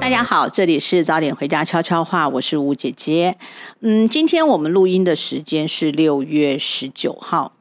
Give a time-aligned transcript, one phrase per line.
[0.00, 3.36] 大家好，这里是早点回家悄悄话，我是吴姐姐。
[3.80, 7.52] 嗯，今天我们录音的时间是六月十九号，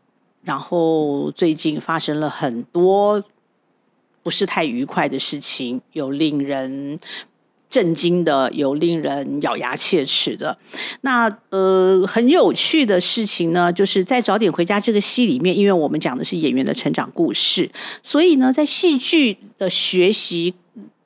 [0.43, 3.23] 然后最近发生了很多
[4.21, 6.99] 不是太愉快的事情，有令人
[7.73, 10.55] 震惊的，有令人咬牙切齿的。
[11.01, 17.67] 那呃，很有趣的事情呢，就是在《早点回家》这个戏里面，因为我们讲的是演员的成长故事，
[18.03, 20.53] 所以呢，在戏剧的学习。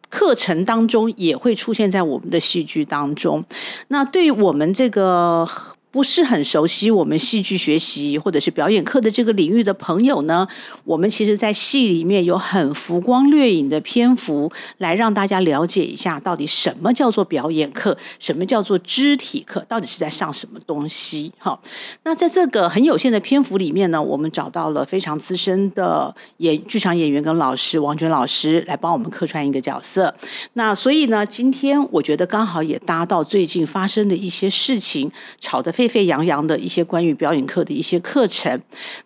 [0.10, 3.44] 课程当中也会出现在我们的戏剧当中。
[3.90, 5.46] 那对于我们这个
[5.90, 10.48] 不是很熟悉我们戏剧学习或者是表演课的这个领域的朋友呢，
[10.84, 21.32] 我们其实，在戏里面有很浮光掠影的篇幅，来让大家了解一下，到底什么叫做表演课，什么叫做肢体课，到底是在上什么东西？
[21.40, 21.58] 哈，
[22.04, 30.14] 那在这个很有限的篇幅里面呢，我们找到了非常资深的演剧场演员跟老师王娟老师来帮我们客串一个角色。
[30.54, 38.60] 那所以呢，今天我觉得刚好也搭到最近发生的一些事情，吵得沸沸扬扬的一些关于表演课的一些课程。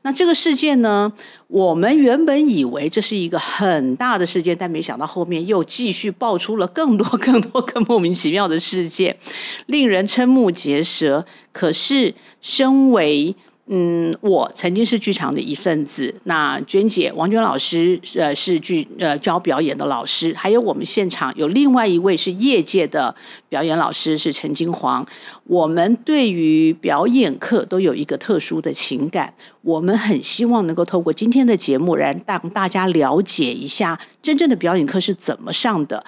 [0.03, 1.11] 那这个事件呢，
[1.47, 9.13] 我们原本以为这是一个很大的事件，但没想到后面又继续爆出了更多、更多、更莫名其妙的事件，
[9.65, 11.25] 令人瞠目结舌。
[11.51, 13.35] 可是，身为
[13.73, 16.13] 嗯，我曾经是剧场的一份子。
[16.25, 23.15] 那娟姐王娟老师，呃，是剧呃教表演的老师，还有我们现场有另外一位是业界的
[23.47, 25.07] 表演老师，是陈金黄。
[25.45, 36.03] 我们对于表演课都有一个特殊的情感，我们很希望能够透过今天的节目，来让大家了解一下真正的表演课是怎么上的。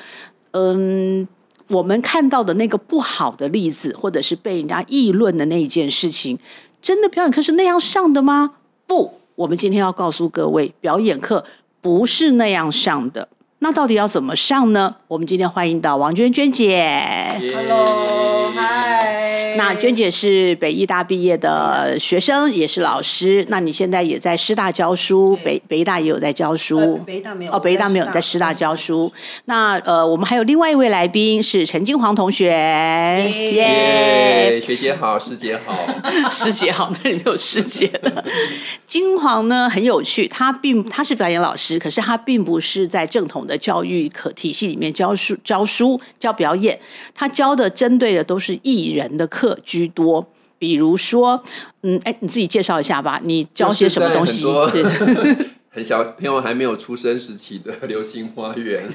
[0.52, 1.26] 嗯。
[1.70, 6.38] 我们看到的那个不好的例子，或者是被人家议论的那一件事情，
[6.84, 8.56] 真的表演课是那样上的吗？
[8.86, 11.46] 不，我们今天要告诉各位，表演课
[11.80, 13.30] 不是那样上的。
[13.64, 14.94] 那到底要怎么上呢？
[15.08, 16.86] 我们今天欢迎到王娟娟姐。
[17.56, 19.54] Hello，嗨。
[19.56, 23.46] 那娟姐是北医大毕业的学生，也是老师。
[23.48, 26.78] 那你现在也在师大教书，北北医大也有在教书。
[26.78, 29.10] 呃北大没有哦，北医大没有，在师大教书。
[29.46, 35.74] 那呃，我们还有另外一位来宾是陈金黄同学，耶耶，学姐好，师姐好。
[36.30, 38.26] 师姐好，那里没有师姐了。
[38.88, 46.80] 金黄呢很有趣，他并他是表演老师，可是他并不是在正统的教育可体系里面教书、教书、教表演，
[47.14, 50.26] 他教的针对的都是艺人的课居多。
[50.58, 51.44] 比如说，
[51.82, 54.46] 嗯，哎，你自己介绍一下吧，你教些什么东西？
[55.76, 58.88] 很小朋友还没有出生时期的 《流星花园》，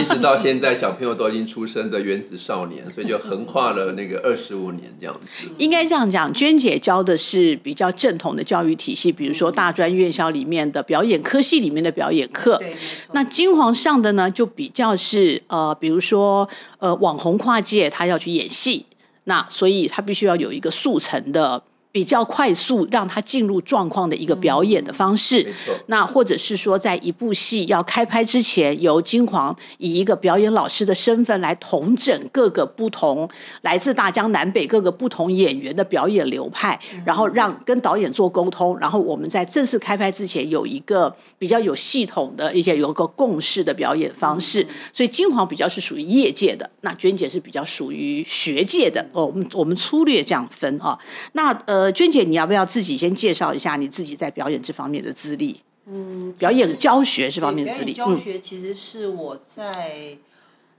[0.00, 5.48] 一直到现在小朋友都已经出生的《原子少年》，所以就横跨了那个二十五年这样子。
[5.56, 12.58] 应该这样讲，娟姐教的是比较正统的教育体系，比如说大专院校里面的表演科系里面的表演课。
[12.58, 12.76] 对，
[13.12, 16.46] 那金黄上的呢，就比较是呃，比如说
[16.78, 18.84] 呃，网红跨界，他要去演戏，
[19.24, 21.62] 那所以他必须要有一个速成的。
[21.96, 25.50] 比较快速让他进入状况的一个表演的方式，
[25.86, 33.26] 那或者是说，在一部戏要开拍之前，由金黄以一个表演老师的身份来统整各个不同
[33.62, 44.66] 来自大江南北各个不同演员的表演流派，然后让跟导演做沟通，然后我们在正式开拍之前有一个比较有系统的一些有个共识的表演方式。
[44.92, 49.00] 所以金黄比较是属于业界的，那娟姐是比较属于学界的。
[49.12, 50.98] 哦，我们我们粗略这样分啊。
[51.32, 55.60] 那呃，娟姐，你要不要自己先介绍一下你自己在表演这方面的资历？
[55.86, 57.92] 嗯，表演教学这方面的资历？
[57.92, 60.16] 教学其实是我在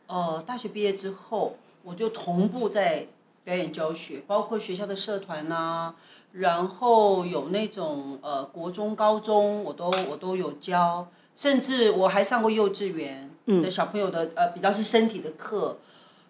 [0.07, 3.07] 呃大学毕业之后，我就同步在
[3.43, 5.93] 表演教学，包括学校的社团呐、
[6.33, 15.77] 然后有那种呃国中、高中我都我都有教，甚至我还上过幼稚园嗯的小朋友的、呃比较是身体的课，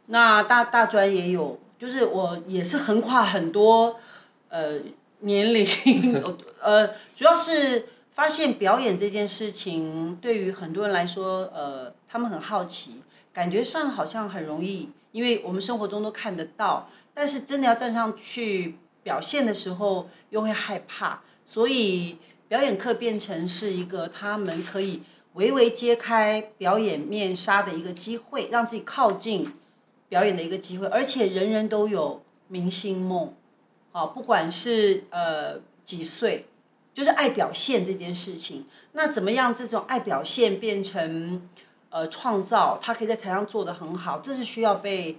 [0.05, 3.95] 那大大专也有，就是我也是横跨很多
[4.49, 4.79] 呃
[5.19, 5.65] 年龄，
[6.61, 13.01] 呃主要是发现表演这件事情对于很多人来说，呃他们很好奇，
[13.33, 22.17] 感觉上好像很容易，因为我们生活中都看得到，但是真的要站上去表现的时候又会害怕，所以
[22.47, 25.01] 表演课变成是一个他们可以
[25.33, 29.53] 微微揭开表演面纱的一个机会，让自己靠近
[30.09, 33.33] 表演的一个机会，而且人人都有明星梦，
[33.97, 36.45] 啊，不管是呃几岁，
[36.94, 38.65] 就是爱表现这件事情。
[38.91, 41.49] 那怎么样这种爱表现变成
[41.89, 45.17] 呃创造，他可以在台上做的很好，这是需要被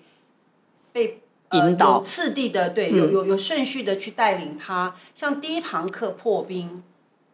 [0.92, 1.22] 被。
[1.50, 4.94] 呃引导有次第的，对，有有有顺序的去带领他。
[5.14, 6.82] 像第一堂课破冰，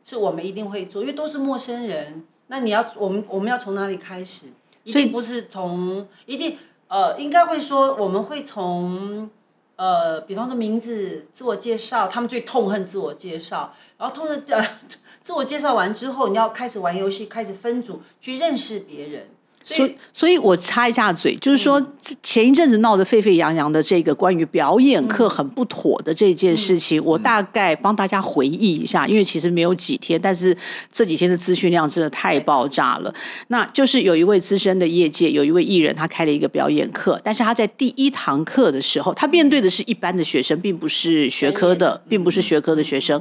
[0.04, 2.24] 是我们一定会做，因为都是陌生人。
[2.46, 4.46] 那你要我们我们要从哪里开始？
[4.84, 6.56] 一定不是从一定
[6.86, 9.28] 呃，应该会说我们会从
[9.76, 13.74] 呃，比方说名字、自我介绍，他们最痛恨自我介绍。
[13.98, 14.78] 然后痛恨呃，
[15.20, 19.28] 自我介绍完之后，你要开始玩游戏，开始分组去认识别人。
[19.66, 21.82] 所以，所以我插一下嘴，就是说，
[22.22, 30.54] 前一阵子闹得沸沸扬扬的这个关于表演课很不妥的这件事情，我大概帮大家回忆一下，因为其实没有几天，但是
[30.92, 33.12] 这几天的资讯量真的太爆炸了。
[33.48, 43.20] 那就是有一位资深的业界有一位艺人，他开了一个表演课，但是他在第一堂课的时候，他面对的是一般的学生，并不是学科的，并不是学科的学生，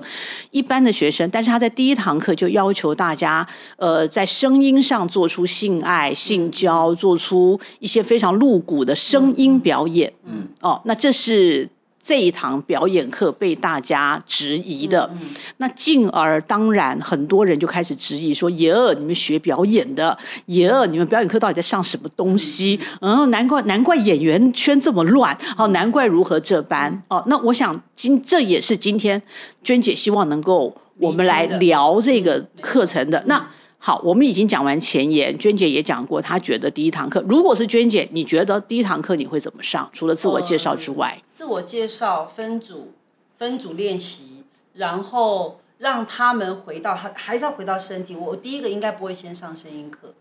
[0.52, 3.48] 一般的学生，但是他在第一堂课就要求大家，
[3.78, 10.12] 呃，在声音上做出性爱、性交，做出一些非常露骨的声音表演。
[10.26, 11.70] 嗯，哦，那这是。
[12.06, 15.10] 这一堂表演课被大家质疑的，
[15.56, 22.78] 那进而当然很多人就开始质疑说：“耶尔，你们学表演的，耶尔，你们表演课到底在上什么东西？
[23.00, 27.24] 嗯，难怪难怪演员圈这么乱，哦，难怪如何这般哦。
[27.28, 29.22] 那我想今这也是今天
[29.64, 33.48] 娟姐希望能够我们来聊这个课程的那。
[33.86, 39.90] 好，我们已经讲完前言，娟姐也讲过，她觉得第一堂课，如果是娟姐，你觉得第一堂课你会怎么上？
[39.92, 42.94] 除了自我介绍之外，自我介绍分组
[43.36, 44.46] 分组练习，
[44.76, 48.16] 然后让他们回到还还是要回到身体。
[48.16, 50.14] 我第一个应该不会先上声音课，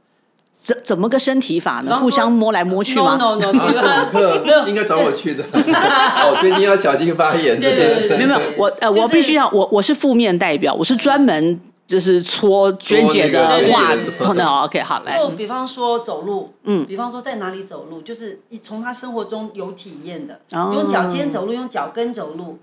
[0.60, 1.96] 怎怎么个身体法呢？
[1.98, 5.44] 互相摸来摸去吗？No No No，这种课应该找我去的。
[5.54, 7.60] 哦，最近要小心发言。
[7.60, 11.60] 对对对，没有没有，我呃，我必须要我我是负面代表，我是专门。
[11.92, 13.94] 就是搓娟姐的话，
[14.34, 15.12] 那 OK 好嘞。
[15.18, 22.58] 就比方说走路，嗯，比方说在哪里走路，就是你从他生活中有体验的，用脚尖走路，用脚跟走路，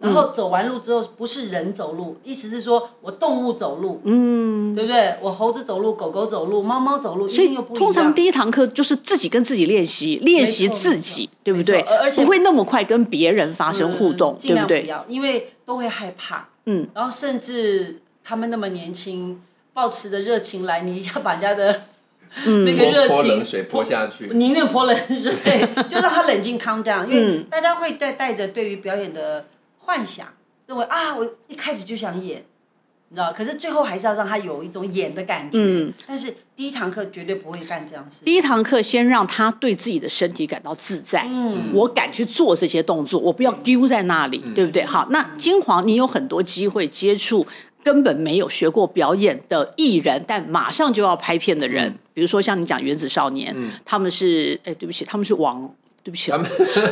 [0.00, 5.14] 然后走完路之后不是人走路，意思是说我动物走路，嗯，对不对？
[5.22, 11.82] 我猴子走路，狗狗走路，猫猫走路，所以通常第一堂课就是自己跟自己练习，练习自己，对不对？
[11.82, 14.92] 而且不会那么快跟别人发生互动，对不对？
[15.06, 18.00] 因为都会害怕，嗯，然后甚至。
[18.26, 19.40] 他们那么年轻，
[19.72, 21.82] 抱持的热情来，你一下把人家的
[22.44, 25.32] 那个热情泼冷水泼下去，宁愿泼冷水，
[25.88, 27.06] 就让他冷静 calm down。
[27.06, 29.46] 因为大家会带带着对于表演的
[29.78, 30.26] 幻想，
[30.66, 32.44] 认为啊，我一开始就想演，
[33.10, 35.58] 你知道，可是最后还是要让他有一种演的感觉。
[35.60, 38.24] 嗯，但是第一堂课绝对不会干这样事。
[38.24, 41.28] 第一堂课先让他对自己的身体感到自在。
[41.30, 44.84] 嗯，我敢去做这些动作，我不要丢在那里，对不对？
[44.84, 47.46] 好，那金黄，你有很多机会接触。
[47.86, 53.54] 根本没有学过表演的艺人，但马上就要拍片的人，比如说像你讲《原子少年》，
[53.84, 55.72] 他们是哎，对不起，他们是王。
[56.06, 56.30] 对不起，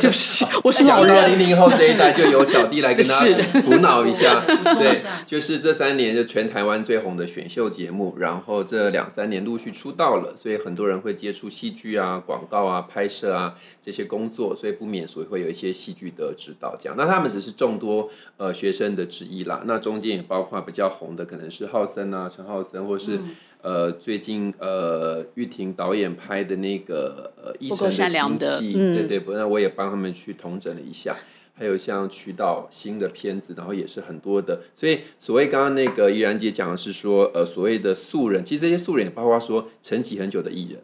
[0.01, 3.25] 对不起，我是老到零零后这一代，就由小弟来跟他
[3.63, 4.43] 补脑一下。
[4.77, 16.75] 对，就是这三年就全台湾最红的选秀节目，然后这两三年陆续出道了，所以很多人会接触戏剧啊、广告啊、拍摄啊这些工作，所以不免所以会有一些戏剧的指导。
[16.77, 19.61] 这样，那他们只是众多呃学生的之一啦。
[19.65, 23.17] 那中间也包括比较红的，可能是浩森啊、陈浩森，或是。
[23.65, 31.17] 呃，最近呃，玉婷导演拍的那个呃《一生的新戏》，对对，不，那我也帮他们去统整了一下。
[31.57, 34.61] 还有像渠道新的片子，然后也是很多的。
[34.75, 40.83] 所以所谓刚刚那个怡然姐讲的是说，呃，所谓的素人，其实这些素人也包括说沉寂很久的艺人。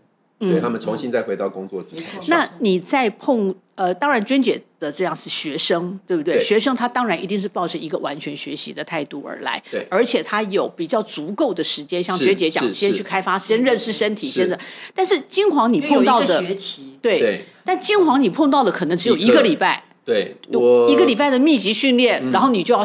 [0.49, 2.21] 对他们重新再回到工作职场。
[2.27, 6.39] 那你在碰呃，当然娟姐的这样是学生，对不对？
[6.39, 14.59] 学生他当然一定是抱着一个完全学习的态度而来，对，而且他有比较足够的时间，像娟姐讲，先去开发，先认识身体，先的。
[14.93, 19.41] 但是金黄你碰到的学期，对，但金黄你碰到的可能只有一个。
[19.41, 22.83] 礼拜，对，我一个礼拜的密集训练，然后你就要。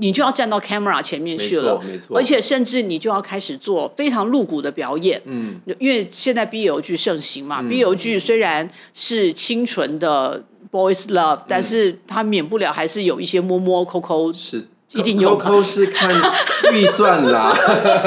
[0.00, 14.66] 你就要站到 camera 前面去了，没错，而且甚至你就要开始做非常露骨的表演，嗯，因为现在 BL 剧盛行嘛，BL 剧虽然是清纯的 boys love，但是它免不了还是有一些摸摸抠抠是。
[14.94, 16.10] 一定有，偷是看
[16.72, 17.54] 预算啦。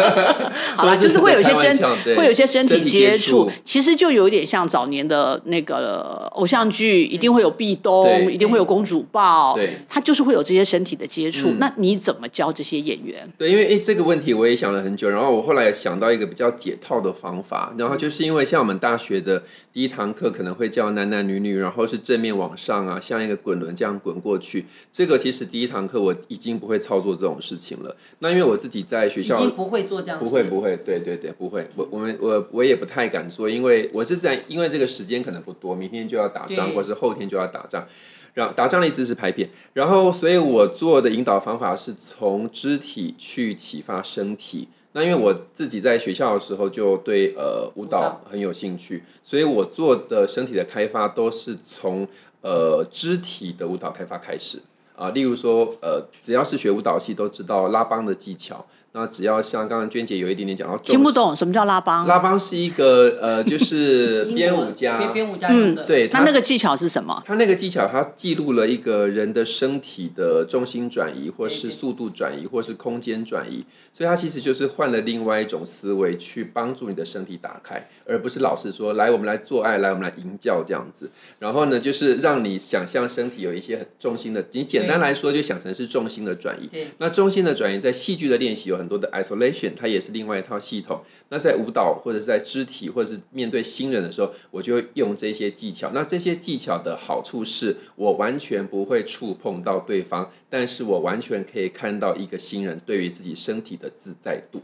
[0.75, 1.77] 好了，就是会有一些身，
[2.15, 11.53] 会有一些身体接触，其实就有点像早年的那个偶像剧，一定会有壁咚，一定会有公主抱，对，他就是会有这些身体的接触。
[11.59, 13.31] 那你怎么教这些演员？
[13.37, 24.65] 对，因为诶这个问题我也想了很久，然后我后来想到一个比较解套的方法，然后就是因为像我们大学的第一堂课可能会教男男女女，然后是正面往上啊，像一个滚轮这样滚过去。
[24.91, 26.70] 这个其实第一堂课我已经不。
[26.71, 27.95] 会操作这种事情了。
[28.19, 31.67] 那因为我自己在学校已经不会做这样，不会不会，对对对，不会。
[31.75, 37.87] 我我们我我也不太敢做，因为我是在因为这个时间可能不多，明天就要打仗，或是后天就要打仗。
[38.33, 44.69] 让打仗的意思是拍片，然后所以我做的引导方法是从肢体去启发身体。
[44.93, 52.07] 那因为我自己在学校的时候就对呃舞蹈很有兴趣，所以我做的身体的开发都是从
[52.41, 54.61] 呃肢体的舞蹈开发开始
[55.01, 55.09] 啊。
[55.09, 58.65] 例如说呃，只要是学舞蹈系都知道拉帮的技巧。
[58.93, 62.05] 那只要像刚刚娟姐有一点点讲到，听不懂什么叫拉邦？
[62.05, 65.85] 拉邦是一个呃，就是 编舞家，编编舞家用的。
[65.85, 67.23] 对，他那个技巧是什么？
[67.25, 73.65] 他那个技巧，他记录了一个人的身体的重心转移，或是速度转移，或是空间转移。
[73.93, 81.09] 所以，他其实就是换了另外一种思维去帮助你的身体打开，而不是老是说来我们来做爱，来我们来吟叫这样子。
[81.39, 86.69] 然后呢，就是让你想象身体有一些很重心的，你简单来说就想成是重心的转移。
[86.97, 88.80] 那重心的转移在戏剧的练习有。
[88.81, 90.99] 很多的 isolation，它也是另外一套系统。
[91.29, 95.91] 那在舞蹈或者是在肢体或者是面对新人的时候，我就会用这些技巧。
[95.93, 104.61] 那这些技巧的好处是我完全不会触碰到对方，但是我完全可以看到一个新人对于自己身体的自在度。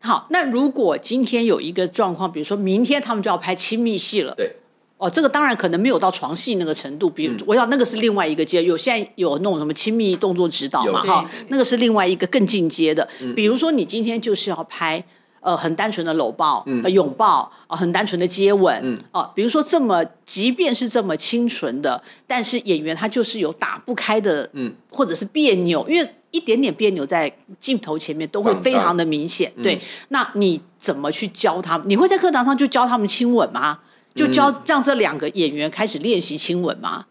[0.00, 4.56] 好，那如果今天有一个状况，比如说明天他们就要拍亲密戏了，对。
[5.00, 13.08] 哦，这个当然可能没有到床戏那个程度，比如我要那个是另外一个阶，有现在有那种什么亲密动作指导嘛，哈，那个是另外一个更进阶的。
[13.34, 15.02] 比如说你今天就是要拍
[15.40, 29.50] 呃很单纯的搂抱、呃拥抱啊，很单纯的接吻啊，比如说这么，即便是这么清纯的，但是演员他就是有打不开的，嗯，或者是别扭，因为一点点别扭在镜头前面都会非常的明显。
[29.62, 29.80] 对，
[30.10, 31.88] 那你怎么去教他们？
[31.88, 33.78] 你会在课堂上就教他们亲吻吗？
[34.20, 37.06] 就教让这两个演员开始练习亲吻吗？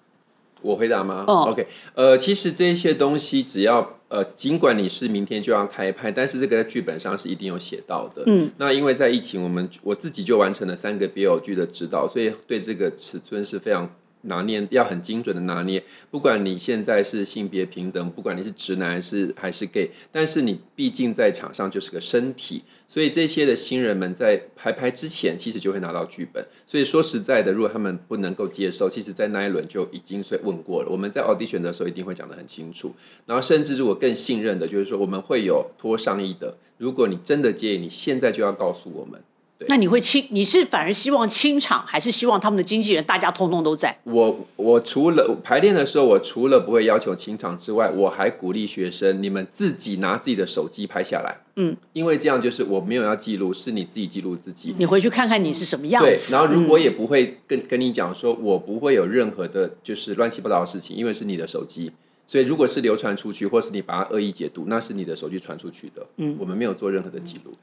[0.62, 8.24] 我回答吗哦，OK，呃，其实这些东西只要呃，尽管你是明天就要开拍，但是这个在剧本上是一定有写到的。
[8.28, 13.90] 嗯，那因为在疫情，我们我自己就完成了三个 BL 剧的指导，所以对这个尺寸是非常。
[14.24, 26.46] 拿捏要很精准的拿捏，不管你现在是性别平等，不管你是直男还是还是 gay，但是你毕竟在场上就是个身体，所以这些的新人们在拍拍之前，其实就会拿到剧本。
[26.66, 30.90] 所以说实在的，如果他们不能够接受，其实在那一轮就已经是问过了。
[30.90, 32.94] 我们在 audition 的时候一定会讲得很清楚，
[33.26, 36.58] 然后甚至如果更信任的，就是说我们会有拖上衣的。
[36.78, 39.22] 如果你真的介意，你现在就要告诉我们。
[39.68, 40.26] 那你会清？
[40.30, 43.98] 你是反而希望清场，还是希望他们的经纪人大家通通都在？
[44.06, 51.38] 我我除了排练的时候，我除了不会要求清场之外，我还鼓励学生你们自己拿自己的手机拍下来。
[51.58, 54.74] 嗯，因为这样就是我没有要记录，是你自己记录自己。
[54.78, 56.10] 你回去看看你是什么样子。
[56.10, 61.92] 对，然后如果也不会跟跟你讲说，我不会有任何的，就是乱七八糟的事情，因为是你的手机，
[62.26, 66.06] 所以如果是流传出去，或是你把它恶意解读，那是你的手机传出去的。
[66.16, 67.54] 嗯，我们没有做任何的记录。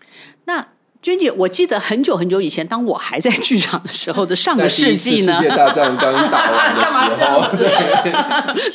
[0.45, 0.67] 那。
[1.07, 7.43] 娟姐，我记得很久很久以前，当我还在剧场的时候的 上个世纪呢，世界大战刚打完的时候，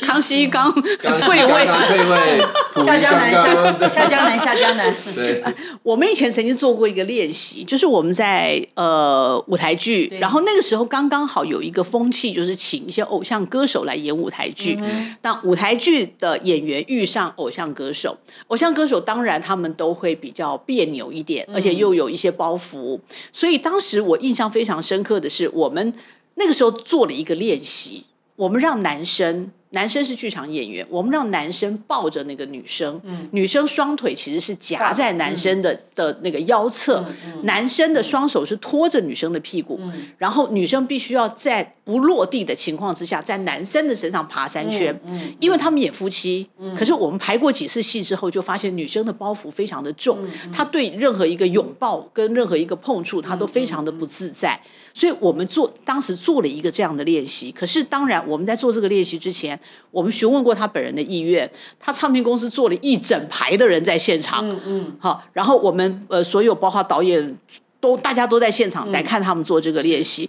[0.06, 4.94] 康熙刚退位，退位，下江南，下下江南，下江南。
[5.14, 5.44] 对，
[5.82, 14.80] 我们以前曾经做过一个练习，就是我们在呃舞台剧，然后那个时候刚刚好有一个风气，就是请一些偶像歌手来演舞台剧。
[15.20, 22.32] 那舞台剧的演员遇上偶像歌手，偶像歌手当然他们都会比较别扭一点，而且又有一些。
[22.32, 22.98] 包袱，
[23.32, 25.92] 所以当时我印象非常深刻的是，我们
[26.36, 29.50] 那个时候做了一个练习，我们让男生。
[29.72, 33.00] 男生是剧场演员，我们让男生抱着那个女生，
[33.32, 37.04] 女生双腿其实是夹在男生的的那个腰侧，
[37.44, 39.80] 男生的双手是托着女生的屁股，
[40.18, 44.94] 然后女生必须要在不落地的情况之下，在男生的身上爬三圈，
[45.40, 50.18] 因为他们演夫妻，可是我们排过几次戏之后，就发现女生的包袱非常的重，
[50.52, 54.60] 她对任何一个拥抱跟任何一个碰触，她都非常的不自在。
[54.94, 59.58] 所以我们做当时做了一个这样的练习，可是当然我们在做这个练习之前，
[59.90, 61.50] 我们询问过他本人的意愿。
[61.78, 67.38] 他唱片公司做了一整排的人在现场，嗯嗯，好，然后我们呃所有包括导演
[67.80, 70.28] 都大家都在现场在看他们做这个练习。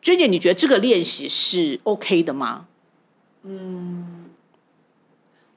[0.00, 2.66] 娟姐，你觉得这个练习是 OK 的吗？
[3.42, 4.26] 嗯，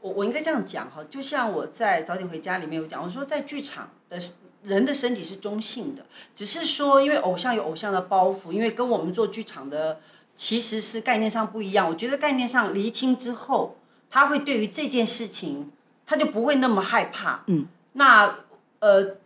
[0.01, 4.17] 我我应该这样讲哈，就像我在早点回家里面有讲，我说在剧场的。
[4.61, 10.01] 人的身体是中性的，只是说，因为偶像有偶像的包袱，因为跟我们做剧场的
[10.39, 11.89] 其实是概念上不一样。
[11.89, 13.75] 我觉得概念上厘清之后，
[14.10, 15.69] 他会对于这件事情，
[16.08, 17.43] 他就不会那么害怕。
[17.48, 18.38] 嗯，那
[18.79, 19.17] 呃，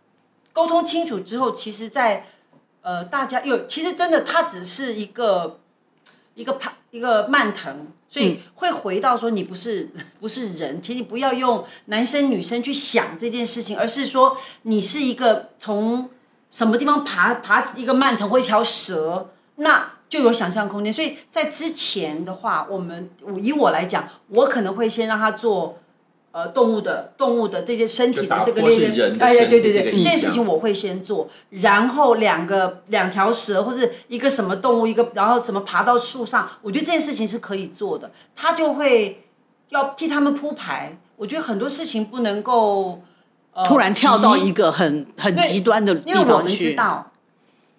[0.52, 2.26] 沟通清楚之后，其实，在
[2.82, 5.60] 呃，大家又其实真的，他只是一个
[6.34, 6.72] 一个拍。
[6.90, 9.90] 一个蔓藤，所以会回到说你不是
[10.20, 16.08] 不是人，请你不要用男生女生去想这件事情，而是说你是一个从
[16.52, 20.92] 什么地方爬爬一个蔓藤或一条蛇，那就有想象空间。
[20.92, 25.78] 所以在之前的话，我们以我来讲，我可能会先让他做。
[26.36, 38.10] 呃，动物的动物的这些身体的这个练练，哎呀，对对对，这件事情我会先做，然后两个两条蛇或者一个什么动物，一个然后怎么爬到树上，我觉得这件事情是可以做的。
[38.34, 39.28] 他就会
[39.68, 43.00] 要替他们铺排，我觉得很多事情不能够
[43.64, 46.20] 突然跳到一个很很极端的地方去。
[46.20, 47.12] 因为我们知道，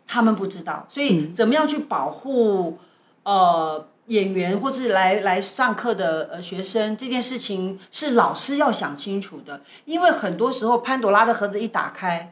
[0.07, 2.77] 他们不知道，所以怎么样去保护
[3.23, 3.87] 呃。
[4.07, 12.31] 演员或是来来上课的呃学生，这件事情是老师要想清楚的，因为很多时候潘朵拉的盒子一打开，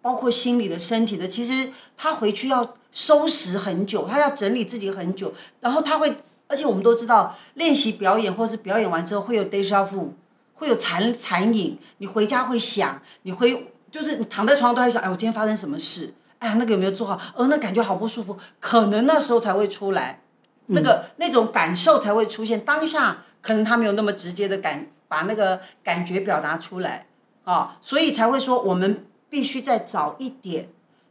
[0.00, 6.12] 包括心理的、身体的，其实他回去要收拾很久，他要整理自己很久，然后他会，
[6.48, 10.08] 而且我们都知道，练习表演或是表演完之后会有 deja vu，
[10.54, 16.14] 会有残残影，你回家会想，你会就是你躺在床上都在想，哎，我今天发生什么事？
[16.42, 17.16] 哎呀，那个有没有做好？
[17.36, 20.20] 呃，那感觉好不舒服，可能那时候才会出来。
[20.66, 27.06] 那个那种感受才会出现，当下可能他没有那么直接的感把那个感觉表达出来。
[27.44, 30.68] 啊，所以才会说我们必须再早一点，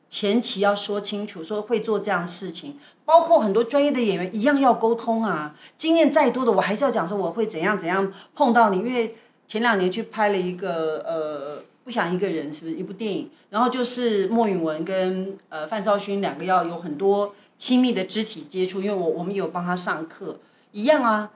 [0.10, 17.34] 前期要说清楚，说会做这样事情，包括很多专业的演员一样要沟通啊，经验再多的我还是要讲说我会怎样怎样碰到你，因为前两年去拍了一个呃不想一个人是不是一部电影，然后就是莫允文跟呃范少勋两个要有很多。
[17.58, 20.40] 亲密的肢体接触，因为我我们有帮他上课，
[20.72, 21.30] 一样啊，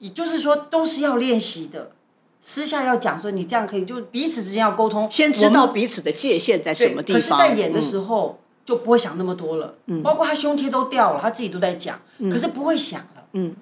[0.00, 1.92] 也就是说都是要练习的。
[2.40, 7.22] 私下要讲说你这样可以，就彼此之间要沟通，先知道彼此的界限在什么地方。
[7.22, 9.76] 可是，在演的时候就不会想那么多了。
[9.86, 10.02] 嗯。
[10.02, 13.24] 包括他胸贴都掉了，他自己都在讲，可是不会想了。
[13.34, 13.54] 嗯。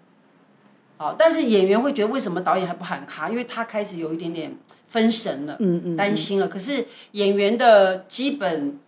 [0.97, 3.29] 好，但是演员会觉得为什么导演还不喊卡？
[3.29, 4.57] 因为他开始有一点点
[4.89, 6.49] 分神了，嗯嗯，担心了。
[6.49, 8.79] 可是演员的基本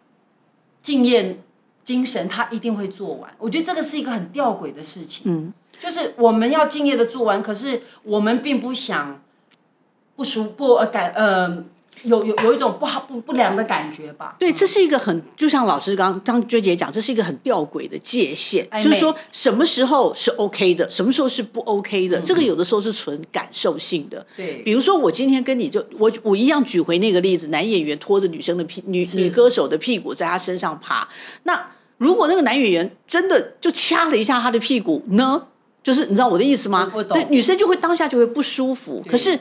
[0.83, 1.39] 敬业。
[1.83, 5.23] 精神他一定会做完，我觉得这个是一个很吊诡的事情。
[5.25, 9.21] 嗯，就是我们要敬业的做完，可是我们并不想
[10.15, 11.65] 不舒不呃感呃
[12.03, 14.37] 有有有一种不好不不良的感觉吧？
[14.39, 22.21] 对，这是一个很就像老师刚刚娟姐讲，这是一个很吊诡的界限，就是说什么时候是 OK 的，什么时候是不 OK 的？
[22.21, 24.27] 这个有的时候是纯感受性的。
[24.37, 31.09] 对，比如说我今天跟你就我我一样举回那个例子，男演员拖着女生的屁女女歌手的屁股在她身上爬，
[31.45, 31.65] 那。
[32.01, 35.43] 如果那个男演员真的就掐了一下她的屁股呢？
[35.85, 36.91] 就是你知道我的意思吗？
[37.11, 39.05] 对，女生就会当下就会不舒服。
[39.07, 39.39] 可是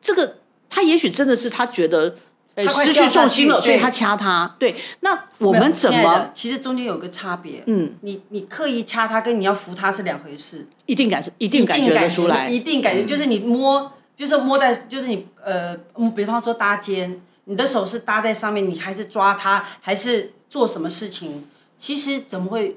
[0.00, 0.36] 这个
[0.76, 2.14] 他也许真的是他觉得
[2.54, 4.54] 呃失去重心了，所以他掐他。
[4.58, 6.30] 对，那我们怎么？
[6.34, 7.62] 其实中间有个差别。
[7.64, 10.68] 嗯，你你刻意掐他跟你要扶他是两回事。
[10.84, 15.74] 一定感受一定感觉得出来，一定感觉就是你摸，就是摸在，就是你呃，
[16.14, 21.42] 比方说搭肩，你的手是搭在上面，你还是抓他，还是做什么事情？
[21.78, 22.76] 其实怎么会，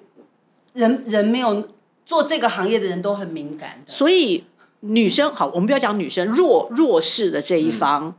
[0.72, 1.68] 人人没有
[2.06, 3.92] 做这个行业的人都很敏感的。
[3.92, 4.46] 所以
[4.82, 8.14] 女生好，我们不要讲女生弱弱势的这一方，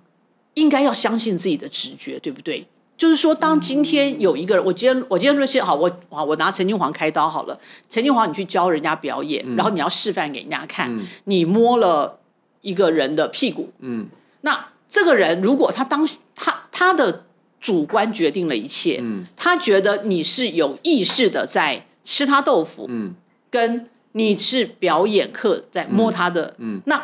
[0.55, 2.67] 应该要相信自己的直觉，对不对？
[2.97, 7.59] 就是说，当今天有一个人，我今天我今天说先好，我好我拿陈金黄开刀好了。
[7.89, 10.95] 陈金黄，你去教人家表演，然后你要示范给人家看，
[11.25, 12.19] 你摸了
[12.61, 14.09] 一个人的屁股，嗯，
[14.43, 17.25] 那这个人如果他当他他的。
[17.63, 19.05] 主观决定了一切，
[19.37, 22.89] 他觉得你是有意识的在吃他豆腐，
[23.51, 27.03] 跟你是表演课在摸他的，那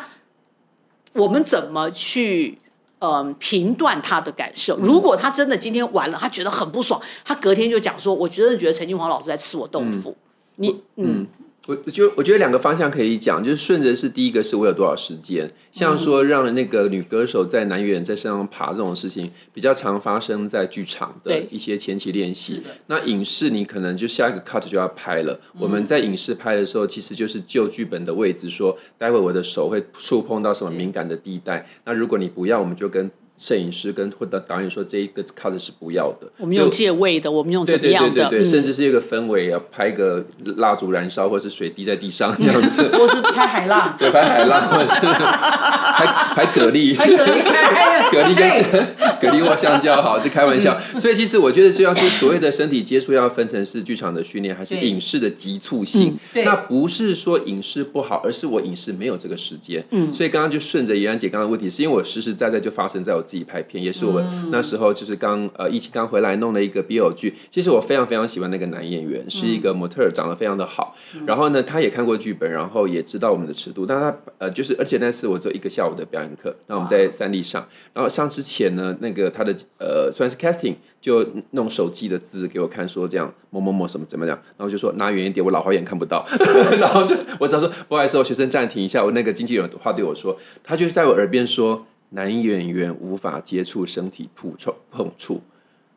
[1.13, 2.59] 我们怎么去
[2.99, 4.77] 嗯评断他的感受？
[4.77, 10.15] 如果他真的今天完了，他觉得很不爽，他隔天就讲说：“我真的觉得陈金煌老师在吃我豆腐。”
[10.57, 11.25] 你嗯。
[11.67, 22.63] 我就我觉得两个方向可以讲，就是顺着是第一个是我有多少时间，像说让那个女歌手在男演员在身上爬这种事情，比较常发生在剧场的一些前期练习。
[22.87, 31.67] 那影视你可能就下一个 cut 就要拍了，我们在影视拍的时候，其实就是就剧本的位置说，待会我的手会触碰到什么敏感的地带。
[31.83, 33.11] 那如果你不要，我们就跟。
[33.37, 38.09] 摄影师跟或者导演说这一个 cut 是不要的，我们用借位的，我们用怎么样的？
[38.09, 40.25] 对对对对，甚至是一个氛围啊，拍个
[40.57, 47.43] 蜡烛燃烧，或者是水滴在地上这样子， 或是拍海浪， 对，拍海浪，或者是拍拍蛤蜊， 拍蛤蜊，
[48.09, 48.35] 蛤蜊
[49.21, 50.75] 跟蛤蜊或香蕉，好，这开玩笑。
[50.97, 56.17] 所以其实我觉得，是要是所谓的身体接触要分成是剧场的训练，还是影视的急促性？
[56.43, 59.85] 那不是说影视不好，而是我影视没有这个时间。
[59.91, 63.23] 嗯，所以刚刚就顺着怡然姐刚刚的问题，是因为我实实在在就发生在我。
[63.27, 67.35] 自己拍片，也是我那时候就是刚呃疫情刚回来弄了一个 BL 剧。
[67.51, 70.95] 其实我非常非常喜欢那个男演员，是一个模特儿，长得非常的好。
[71.25, 73.85] 然后呢，他也看过剧本，然后也知道我们的尺度。
[73.85, 77.67] 但他呃就是，而且那次我只有一个下午的表演课，那我们在三立上。
[77.93, 84.39] 然后上之前呢，那个他的呃算是 casting 就弄手机的字给我看，说这样某某某什么怎么样。
[84.57, 86.25] 然后就说拿远一点，我老花眼看不到。
[86.79, 89.03] 然后就我只要说不好意思，我学生暂停一下。
[89.03, 91.85] 我那个经纪人话对我说，他就在我耳边说。
[92.09, 95.41] 男演员无法接触身体碰触碰触。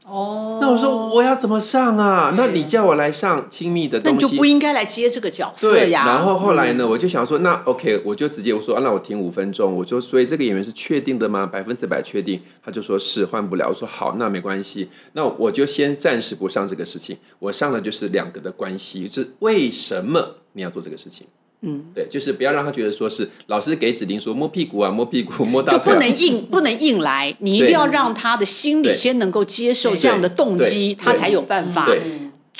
[0.06, 2.34] 哦，那我说我要怎么上啊？
[2.36, 6.04] 那你叫我来上亲密的东西，那就不应该来接这个角色呀。
[6.04, 9.72] 然后后来呢，我就想说，那 OK，我就直接我说，那我停五分钟。
[9.72, 11.46] 我说，所以这个演员是确定的吗？
[11.46, 12.40] 百分之百确定？
[12.60, 13.68] 他就说是换不了。
[13.68, 17.16] 我说好，那没关系，那我就先暂时不上这个事情。
[17.38, 21.28] 我上的就是两个的关系，是为什么你要做这个事情？
[21.62, 31.86] 嗯，对，就是不要让他觉得说是老师给指令说摸屁股啊，摸屁股，摸大腿，就不能硬，不能硬来，你一定要让他的心里先能够接受这样的动机，他才有办法。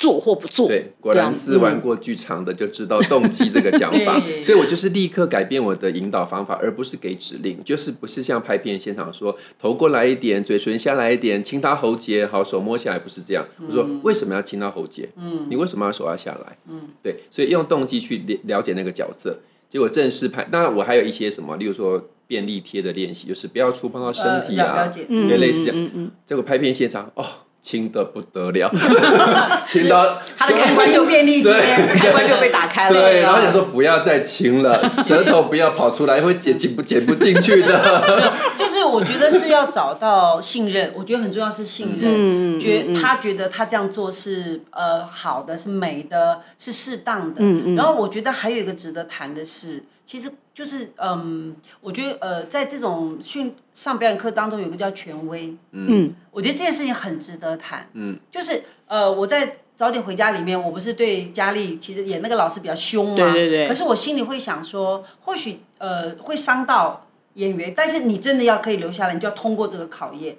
[0.01, 13.45] 做或不做，对，果然是玩过剧场的就知道动机这个讲法， 所以我就是立刻改变我的引导方法，而不是给指令，就是不是像拍片现场说头过来一点，嘴唇下来一点，亲他喉结，好手摸下来，不是这样。
[13.67, 15.07] 我说为什么要亲他喉结？
[15.17, 16.57] 嗯，你为什么要手要下来？
[16.67, 19.37] 嗯，对，所以用动机去了了解那个角色。
[19.69, 25.79] 结果正式拍，当然我还有一些什么，例如说便利贴的练习，就是不要触碰到身体啊，对，类似这样。
[25.79, 27.23] 嗯嗯，结果拍片现场哦。
[27.61, 28.71] 轻的不得了，
[29.67, 31.53] 轻到他的开关就便利贴，
[31.95, 32.99] 开关就被打开了。
[32.99, 38.33] 对，然后想说不要再轻了， 舌头不要跑出来，会剪进不剪不进去的。
[38.57, 47.35] 就是我觉得是要找到信任，我觉得很重要是信任，觉他觉得他这样做是呃好的，是美的，是适当的。
[47.39, 47.75] 嗯嗯。
[47.75, 50.31] 然后我觉得还有一个值得谈的是，其实。
[50.53, 70.35] 就是嗯，我觉得呃，在这种训上表演课当中，有个叫权威，嗯，我觉得这件事情很值得谈，嗯，就是呃，我在早点回家里面，我不是对佳丽其实演那个老师比较凶嘛，对对对，可是我心里会想说，或许呃会伤到演员，但是你真的要可以留下来，你就要通过这个考验，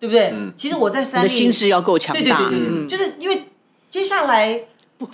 [0.00, 0.30] 对不对？
[0.32, 3.44] 嗯，其实我在三，你的心思要够强大，对对对对，就是因为
[3.88, 4.64] 接下来。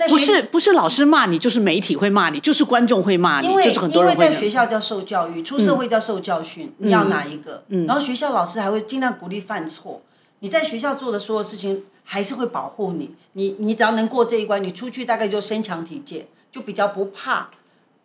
[0.09, 4.25] 不是不是老师骂你，就是媒体会骂你，就是观众会骂你，就是很多人会。
[4.25, 7.63] 因为在学校叫受教育，出社会叫受教训，你要哪一个？
[7.69, 10.03] 嗯然后学校老师还会尽量鼓励犯错。
[10.41, 13.11] 你在学校做的所有事情，还是会保护你。
[13.35, 17.51] 你你只要能过这一关，你出去大概就身强体健，就比较不怕。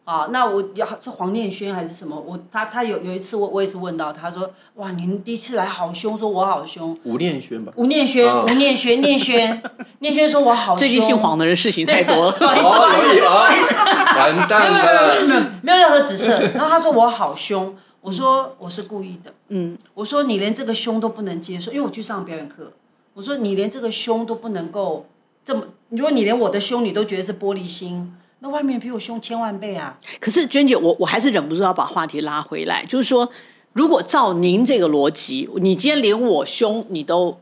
[0.05, 2.15] 啊，那我要是黄念轩还是什么？
[2.15, 6.95] 我他他有有一次我我也是问到，他说哇，您第一次来好凶，说我好凶。
[7.03, 7.73] 吴念轩吧。
[7.75, 9.61] 吴念轩，吴念轩，念轩，
[9.99, 10.77] 念轩说我好凶。
[10.79, 12.31] 最近姓黄的人事情太多了。
[12.31, 13.73] 不好意思，不好意思，
[14.19, 15.51] 完蛋了。
[15.63, 16.39] 没有任何指涉。
[16.53, 19.33] 然后他说我好凶，我说我是故意的。
[19.49, 19.75] 嗯。
[19.95, 22.71] 我说你连这个凶都不能接受，因为我去上表演课。
[23.15, 25.07] 我说你连这个凶都不能够
[25.43, 28.15] 这么，如果你连我的凶你都觉得是玻璃心。
[28.45, 29.99] 那外面比我凶千万倍啊！
[30.19, 33.27] 可是娟姐，我我还是忍不住要把话题拉回来，就是说，
[33.73, 37.35] 如果照您这个逻辑，你今天连我凶你都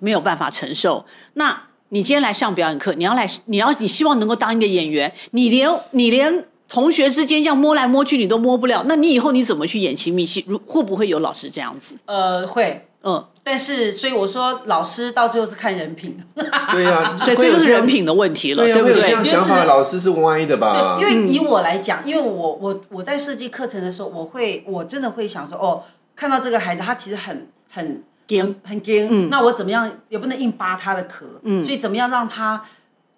[0.00, 10.44] 没有办法承受，那你今天来上表演课，你要来，你要你希望能够当一个演员，你连你连同学之间要摸来摸去你都摸不了，那你以后你怎么去演亲密戏？
[10.48, 11.96] 如会不会有老师这样子？
[12.06, 13.24] 呃，会，嗯。
[13.42, 16.16] 但是，所以我说，老师到最后是看人品。
[16.70, 19.02] 对呀，所以这就是人品的问题了，对不对？
[19.02, 20.98] 这样想法，老师是歪的吧？
[21.00, 25.82] 因为以我来讲，因为我我我在设计课程的时候，我会我真的会想说，哦，
[26.14, 31.24] 看到这个孩子，他其实很很很很尖，那我怎么样也不能硬扒他的壳，
[31.64, 32.62] 所以怎么样让他，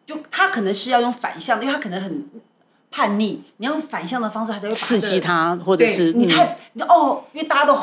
[0.06, 2.24] 就他可能是要用反向，因为他可能很
[2.92, 7.76] 叛逆，你要用反向的方式，他才会刺激他，或者是你太你哦，因为大家都。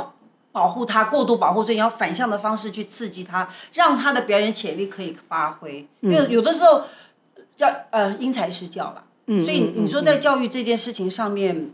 [0.51, 5.87] 保护他，过度保护，所以你要反向的方式去刺激他，让他的表演潜力可以发挥。
[6.01, 6.81] 因为有的时候
[7.55, 9.05] 叫呃因材施教吧。
[9.27, 9.45] 嗯。
[9.45, 11.71] 所以你说在教育这件事情上面，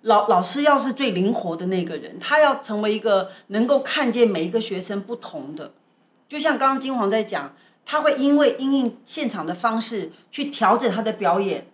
[0.00, 5.72] 老老师要是最灵活的那个人，他要成为一个能够看见每一个学生不同的。
[6.26, 11.66] 就像刚刚金黄在讲，他会因为因应现场的方式去调整他的表演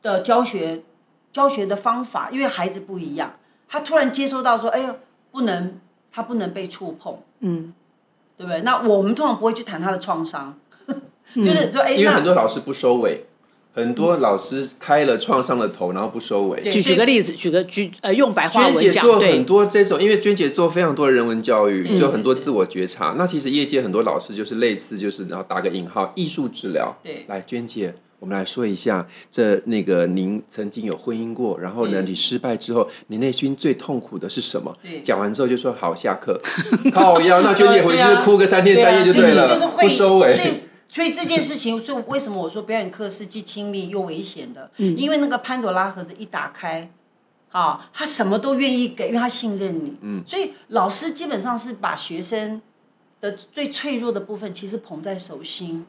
[0.00, 0.82] 的教学
[1.30, 4.96] 教学的方法，因为孩子不一样，他突然接收到说，哎呦。
[5.34, 5.80] 不能，
[6.12, 7.72] 他不能被触碰，嗯，
[8.38, 8.60] 对不对？
[8.60, 10.56] 那我们通常不会去谈他的创伤，
[11.34, 13.24] 就是说，哎，因为很多老师不收尾，
[13.74, 16.62] 很多老师开了创伤的头，然后不收尾。
[16.70, 23.16] 举举个例子，举个举呃，用白话文讲，做很多这种，因为娟姐做非常多人文教育，就很多自我觉察。
[23.18, 26.96] 那其实业界很多老师就是类似，就是然后打个引号，艺术治疗。
[27.02, 27.92] 对，来，娟姐。
[28.24, 34.74] 我们来说一下，这那个您曾经有婚姻过，然后呢，你失败之后，你内心最痛苦的是什么？
[35.02, 36.40] 讲完之后就说好下课，
[36.94, 40.62] 好要那娟姐回去哭个三天三夜就对了，不收尾。
[40.88, 44.70] 所以这件事情，所以为什么我说表演课是既亲密又危险的？
[44.78, 46.90] 嗯，因为那个潘朵拉盒子一打开，
[47.50, 49.98] 啊，他什么都愿意给，因为他信任你。
[50.00, 52.62] 嗯，所以老师基本上是把学生
[53.20, 55.84] 的最脆弱的部分，其实捧在手心。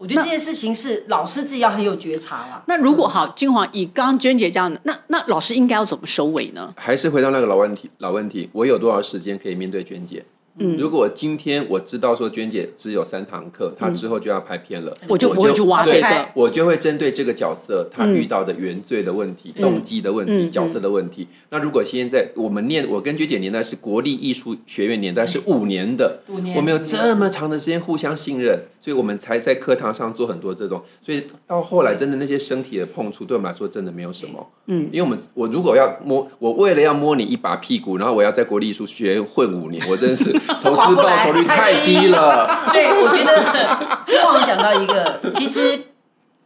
[0.00, 2.64] 我觉得这件事情是老师自己要很有觉察了。
[2.66, 6.72] 那如果好，金黄以刚娟姐这样的，那那老师应该要怎么收尾呢？
[6.74, 10.24] 还是回到那个老问题，老问题，我有多少时间可以面对娟姐？
[10.58, 21.28] 嗯，如果今天我知道说娟姐只有三堂课，她之后就要拍片了，我就不会去挖这个，我就会针对这个角色她遇到的原罪的问题、动机的问题、角色的问题。
[21.50, 26.20] 那如果现在我们念，我跟娟姐年代是国立艺术学院年代是五年的，
[26.56, 30.82] 我们有这么长的时间互相信任，所以我们才在课堂上做很多这种。
[31.00, 34.50] 所以到后来，真的那些身体的碰触，对我们来说真的没有什么。
[34.66, 40.39] 嗯，因为我们我如果要摸，我为了要摸你一把屁股，然后我要在国立艺术学院混五年，我真是。
[40.60, 42.46] 投资报酬率太低了。
[42.72, 45.86] 对，我觉得金王讲到一个，其实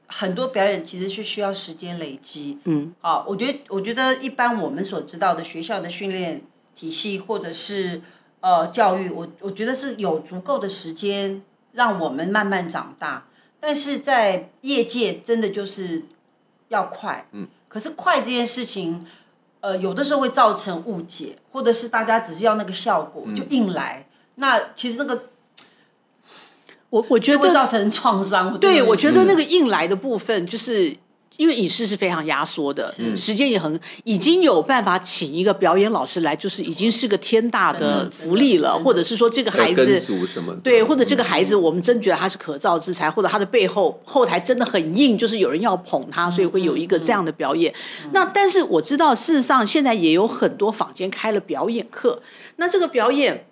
[0.06, 2.58] 很多表演其实是需要时间累积。
[2.64, 6.42] 嗯，好，我觉得，我觉得一般我们所知道的学校的训练
[6.74, 8.02] 体系或者是
[8.40, 13.24] 呃教育，我我觉得是有足够的时间让我们慢慢长大。
[13.60, 16.04] 但是在业界，真的就是
[16.68, 17.26] 要快。
[17.32, 19.06] 嗯，可是快这件事情。
[19.64, 25.24] 呃，有的时候会造成误解，或者是大家只是要那个效果就硬来，那其实那个，
[26.90, 28.58] 我我觉得会造成创伤。
[28.58, 30.94] 对，我觉得那个硬来的部分就是。
[31.36, 38.78] 因为影视是非常压缩的，时间也很，已经有办法请一个表演老师来，就是已经是个天大的福利了。
[38.84, 40.00] 或者是说这个孩子，
[40.62, 47.72] 对，或者这个孩子，我们真觉得他是可造之才，或者他的背后后台真的很硬，就是有人要捧他，所以会有一个这样的表演。
[48.12, 52.20] 那但是我知道，事实上现在也有很多坊间开了表演课，
[52.56, 53.46] 那这个表演。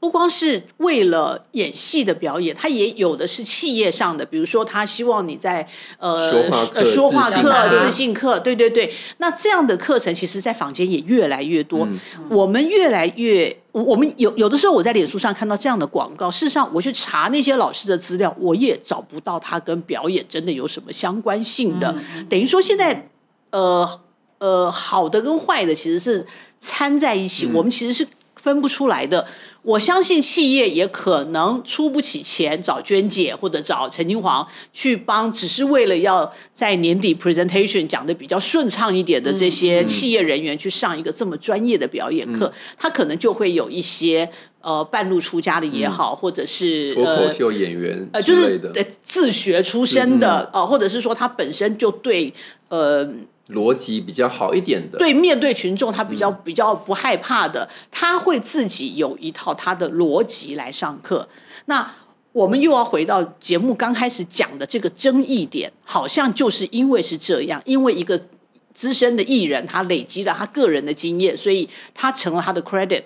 [0.00, 5.66] 不光是为了演戏的表演，他也有的是企业上的，比如说他希望你在
[5.98, 6.30] 呃
[6.74, 8.94] 呃说话课、自信课，对对对。
[9.16, 11.88] 那这样的课程，其实，在坊间也越来越多。
[12.30, 21.92] 我们越来越，我们有有的时候，我在脸书上看到这样的广告，事实上，我去查那些老师的资料，我也找不到他跟表演真的有什么相关性的。
[22.30, 23.10] 等于说，现在
[23.50, 24.00] 呃
[24.38, 26.24] 呃，好的跟坏的其实是
[26.60, 28.06] 掺在一起，我们其实是
[28.48, 29.26] 分不出来的。
[29.62, 44.26] 我相信企业也可能出不起钱找娟姐或者找陈金黄去帮，只是为了要在年底 presentation 讲的比较顺畅一点的这些企业人员去上一个这么专业的表演课，他可能就会有一些
[44.62, 48.58] 呃半路出家的也好，或者是脱口秀演员呃就是
[49.02, 52.32] 自学出身的呃，或者是说他本身就对
[52.68, 53.06] 呃。
[53.50, 61.26] 逻辑比较好一点的，对面对群众，他比较比较不害怕的，他会自己有一套他的逻辑来上课。
[61.64, 61.90] 那
[62.32, 68.20] 我们又要回到节目刚开始讲的这个争议点，好像就是因为是这样，因为一个
[68.72, 73.02] 资深的艺人，他累积了他个人的经验，所以他成了他的 credit。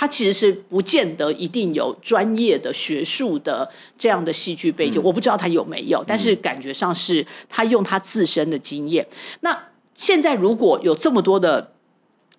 [0.00, 9.04] 他其实是不见得一定有专业的学术的这样的戏剧背景，我不知道他有没有，但是感觉上是他用他自身的经验。
[9.40, 9.58] 那
[9.98, 11.72] 现在如果有这么多的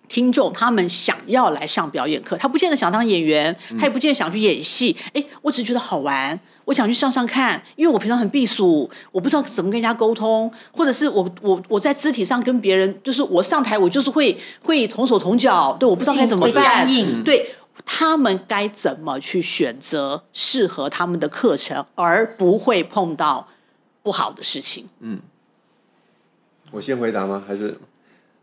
[0.08, 4.96] 听众，他们想要来上表演课，他不见得想当演员，他也不见得想去演戏。
[5.12, 16.88] 哎，我只是觉得好玩，我想去上上看，因为我平常很避暑，我不知道怎么跟人家沟通，或者是我我我在肢体上跟别人，就是我上台我就是会会同手同脚，对，我不知道该怎么办，
[17.22, 23.46] 对他们该怎么去选择适合他们的课程，而不会碰到
[24.02, 24.88] 不好的事情。
[25.00, 25.20] 嗯。
[26.70, 27.42] 我先回答吗？
[27.46, 27.74] 还是？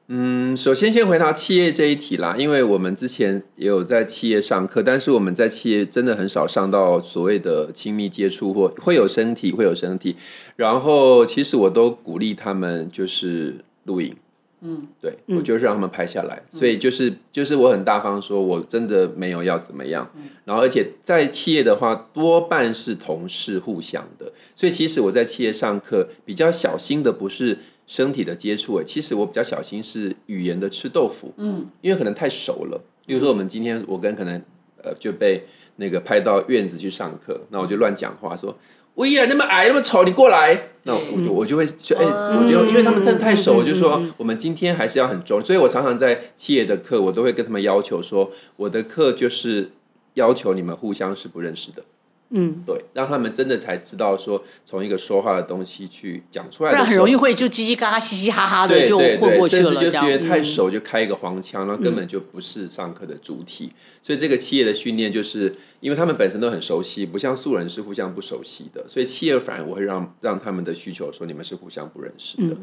[0.10, 10.16] 嗯，首先先回答企业这一题啦，因为我们之前也有在企业上课，但是我们在企业真的很少上到所谓的亲密接触或会有身体会有身体，
[10.56, 14.16] 然后其实我都鼓励他们就是录影，
[14.62, 20.10] 嗯，对我就是让他们拍下来，所以就是就是我很大方说，我真的没有要怎么样，
[20.46, 27.58] 然后而且在企业的话多半是同事互相的，所以其实我在企业上课比较小心的不是。
[27.88, 32.80] 身体的接触，哎，其实我比较小心是语言的吃豆腐，嗯，因为可能太熟了。
[33.06, 34.40] 比如说，我们今天我跟可能
[34.84, 35.44] 呃就被
[35.78, 38.54] 那个派到院子去上课，那我就乱讲话，说
[38.94, 49.72] 我依然那么矮那么丑，你过来，那我就我就会说，哎，我就因为他们真的太熟，我就说我们今天还是要很重，所以我常常在企业的课，我都会跟他们要求说，我的课就是
[50.16, 51.84] 要求你们互相是不认识的。
[52.30, 63.72] 嗯，对，让他们真的才知道说从一个说话的东西去讲出来不然很容易会就叽叽嘎嘎、嘻嘻哈哈的就混过去了，甚至就觉得太嗯熟就开一个黄腔，然后根本就不是上课的主体。
[64.02, 72.58] 所以这个企业的训练，就是因为他们本身都很熟悉，不像素人是互相不熟悉的，所以企业反而我会让让他们的需求说你们是互相不认识的。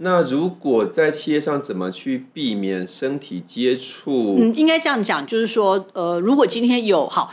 [0.00, 4.36] 那如果在企业上怎么去避免身体接触？
[4.38, 7.32] 嗯，应该这样讲，就是说，呃，如果今天有好。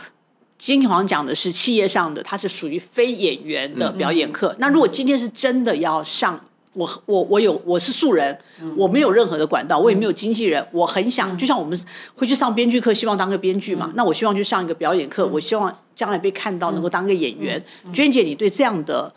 [0.58, 4.54] 金黄讲的是企业上的，它是属于非演员的表演课。
[4.58, 6.40] 那如果今天是真的要上，
[6.72, 8.38] 我我我有我是素人，
[8.76, 11.78] 我没有任何的管道，我也没有经纪人，我很想，就像我们
[12.14, 13.92] 会去上编剧课，希望当个编剧嘛。
[13.94, 17.62] 那我希望去上一个表演课，我希望将来被看到，能够当个演员。
[17.94, 19.10] 娟姐，你对这样的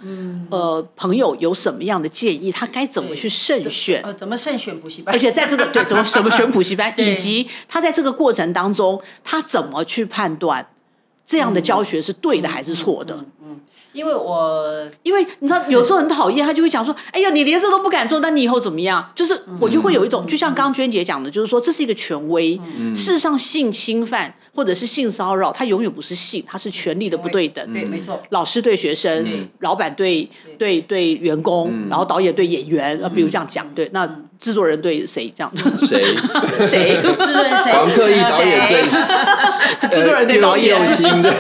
[0.50, 2.50] 呃朋友有什么样的建议？
[2.50, 4.02] 他该怎么去慎选？
[4.04, 5.14] 呃，怎么慎选补习班？
[5.14, 10.66] 而且在这个对怎么 怎么选补习班，以及他在这个过程当中，他怎么去判断
[11.30, 13.24] 这样的教学是对的还是错的？
[13.92, 22.56] 因为我因为你知道，有时候很讨厌，他就会讲说：“哎呀，你连这都不敢做，那你以后怎么样？”就是我就会有一种，就像刚刚娟姐讲的，就是说这是一个权威。
[22.96, 27.74] 事实上，性侵犯或者是性骚扰，它永远不是性，它是权力的不对等。
[27.74, 29.26] 对，没错，老师对学生，
[29.60, 34.08] 老板对对对员工，然后导演对演员，呃，比如这样讲，对，那
[34.40, 35.52] 制作人对谁这样？
[35.80, 36.02] 谁？
[36.66, 36.96] 谁？
[37.02, 37.74] 制作人谁？
[37.74, 41.32] 王克义导演对 制作人对导演用心对，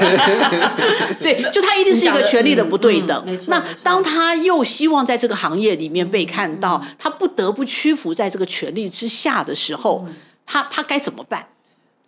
[1.41, 3.23] 对，就他一定是一个权力的不对等。
[3.25, 11.47] 没错没错当他又希望在这个行业里面被看到，他不得不屈服在这个权力之下的时候，嗯他他该怎么办？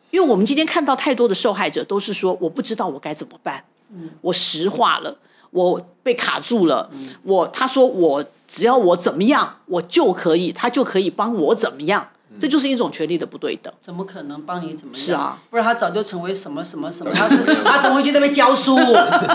[0.09, 5.17] 因为我们今天看到太多的受害者都是说，我不知道我该怎么办，嗯我石化了，
[5.51, 6.89] 我被卡住了，
[7.23, 12.09] 我他说我只要我怎么样，我就可以，他就可以帮我怎么样，
[12.39, 13.71] 这就是一种权力的不对等。
[13.81, 15.05] 怎么可能帮你怎么样？
[15.05, 17.27] 是啊，不然他早就成为什么什么什么，他
[17.63, 18.77] 他怎么会去那边教书？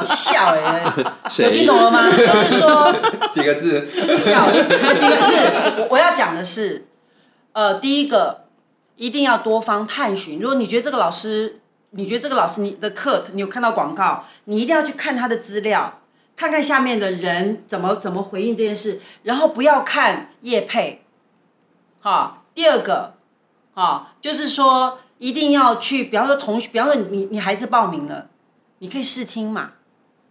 [0.04, 0.84] 笑哎、
[1.38, 2.10] 有听懂了吗？
[2.10, 2.94] 就是说
[3.32, 5.34] 几个字，笑几个字，
[5.78, 6.86] 我我要讲的是，
[7.52, 8.44] 呃，第一个
[8.96, 10.40] 一定要多方探寻。
[10.40, 16.00] 如果你觉得这个老师，你觉得这个老师你的课你有看到广告，你一定要去看他的资料，
[16.36, 21.04] 看看下面的人怎么怎么回应这件事，然后不要看业配。
[21.98, 23.14] 好，第二个，
[23.74, 28.28] 啊，就是说一定要去，比方说同学，比方说你你孩子报名了，
[28.78, 29.72] 你可以试听嘛，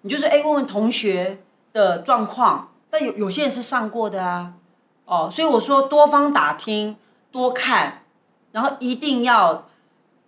[0.02, 1.40] 你就是哎问问同学
[1.74, 4.54] 的状况，但有有些人是上过的啊，
[5.06, 6.96] 哦，所以我说多方打听，
[7.32, 8.04] 多看，
[8.52, 9.68] 然后一定要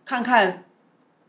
[0.03, 0.65] 看看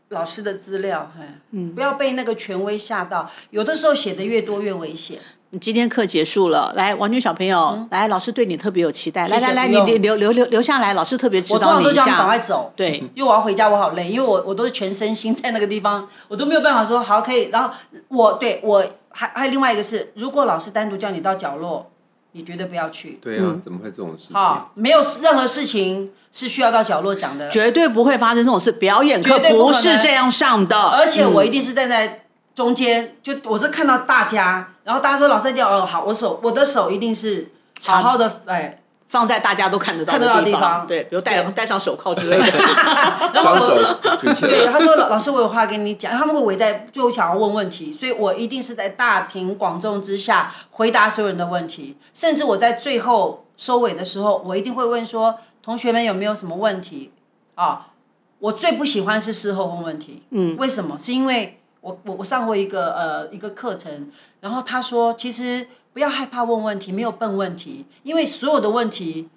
[0.09, 1.11] 老师的资料，
[1.51, 5.19] 嗯，不要被那个权威吓到，有的时候写的越多越危险。
[5.59, 12.39] 今天课结束了，来，王军小朋友，来，老师对你特别有期待，来来来，你留留留留留下来，老师特别指导你一常都叫他们赶快。
[12.39, 17.49] 走，对，因为我要回家，我好累，因为我我都是全身心在那个地方，我都没有办法说好可以。
[17.49, 17.75] 然后
[18.09, 21.91] 我对我还还有另外一个是，如果老师单独叫你到角落，
[22.31, 23.19] 你绝对不要去。
[23.21, 24.35] 对啊，怎么会这种事情？
[24.35, 28.71] 好，没有任何事情是需要到角落讲的，绝对不会发生这种事。
[28.73, 37.49] 表演课绝对不可能是这样上的，而且我一定是站在中间，就我是看到大家，然后大家说老师叫哦好，我手我的手一定是
[37.81, 38.78] 好好的哎，
[39.09, 40.87] 放在大家都看得到看得到的地地方。
[40.87, 42.45] 对，比如戴戴上手铐之类的。
[43.41, 43.77] 双手
[44.17, 57.11] 举起对，他说老老师我有话跟你讲，他们会围在最后想要问问题，所以我一定是在大庭广众之下回答所有人的问题，甚至我在最后收尾的时候，我一定会问说同学们有没有什么问题？
[57.55, 57.87] 啊？
[58.39, 60.97] 我最不喜欢是事后问问题，嗯，为什么？
[60.97, 65.67] 是因为我我我上过一个呃一个课程，然后他说其实
[65.99, 69.27] 不要害怕问问题，没有笨问题，因为所有的问题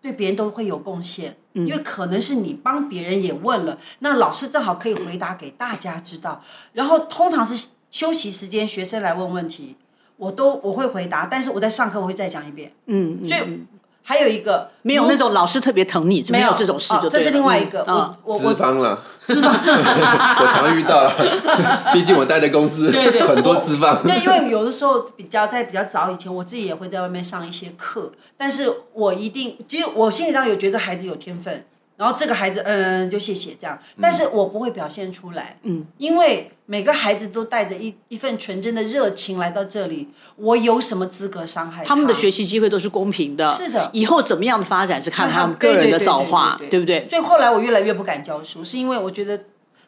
[0.00, 6.40] 对别人都会有贡献，因为可能是你帮别人也问了，那老师正好可以回答给大家知道。
[6.74, 9.74] 然后通常是休息时间，学生来问问题，
[10.16, 12.72] 我都我会回答，但是我在上课我会再讲一遍。
[12.86, 13.66] 嗯，嗯所以
[14.08, 17.84] 还有一个没有那种老师特别疼你，没有这种事哦这是另外一个。
[17.88, 19.52] 我我资方了，资方，
[20.40, 21.10] 我常遇到，
[21.92, 24.00] 毕竟我待的公司对对很多资方。
[24.04, 31.64] 那 因为有的时候比较在比较早以前，我自己也会在外面上一些课，但是我一定，其实我心里上有觉得孩子有天分，
[31.96, 43.88] 然后这个孩子，嗯，就谢谢这样，但是我不会表现出来，嗯，因为每个孩子都带着一一份纯真的热情来到这里，我有什么资格伤害他们的学习机会都是公平的，是的。
[43.94, 47.08] 以后怎么样的发展是看看他们个人的造化，对不对？
[47.08, 49.44] 所以后来我越来越不敢教书，是因为我觉得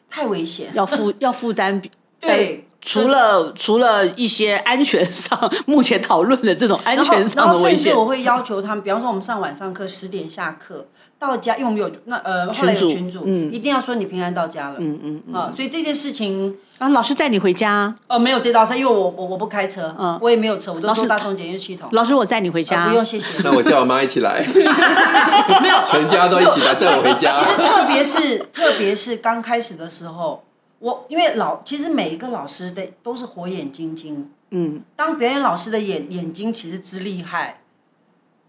[0.09, 5.37] 太危险，要负要负担比对除了除了一些安全上
[5.67, 10.87] 目前讨论的这种安全上的危险，我会要求他们，比方说我们上晚上课十点下课
[11.19, 21.89] 到家，因为我们有那呃后来有群主，嗯，一定要说你平安到家了，嗯嗯啊，所以这件事情啊，老师载你回家哦，没有这道菜，因为我我我不开车，嗯，我也没有车，我都坐大众检验系统。
[21.91, 23.27] 老师，我载你回家，不用谢谢。
[23.43, 24.41] 那我叫我妈一起来，
[25.61, 27.33] 没有，全家都一起来载我回家。
[27.33, 30.43] 其实特别是特别是刚开始的时候。
[30.81, 34.31] 我因为老，其实每一个老师的都是火眼金睛。
[34.51, 37.58] 嗯，当表演老师的眼眼睛其实之厉害，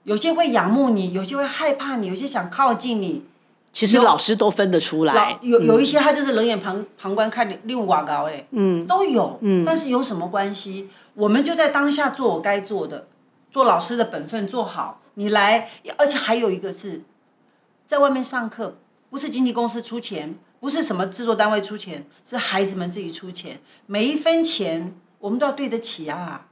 [0.04, 3.24] 有些会仰慕你，有些会害怕你，有些想靠近你。
[3.72, 5.38] 其实老师都分得出来。
[5.42, 9.38] 有有一些他就是冷眼旁旁观看你六瓦高嘞，嗯，都有。
[9.42, 10.88] 嗯，但是有什么关系？
[11.14, 13.06] 我们就在当下做我该做的，
[13.50, 15.00] 做老师的本分做好。
[15.14, 17.02] 你来，而且还有一个是，
[17.86, 18.78] 在外面上课，
[19.08, 20.38] 不是经纪公司出钱。
[20.60, 26.48] 不是什么制作单位出钱，是孩子们自己出钱，每一分钱我们都要对得起啊。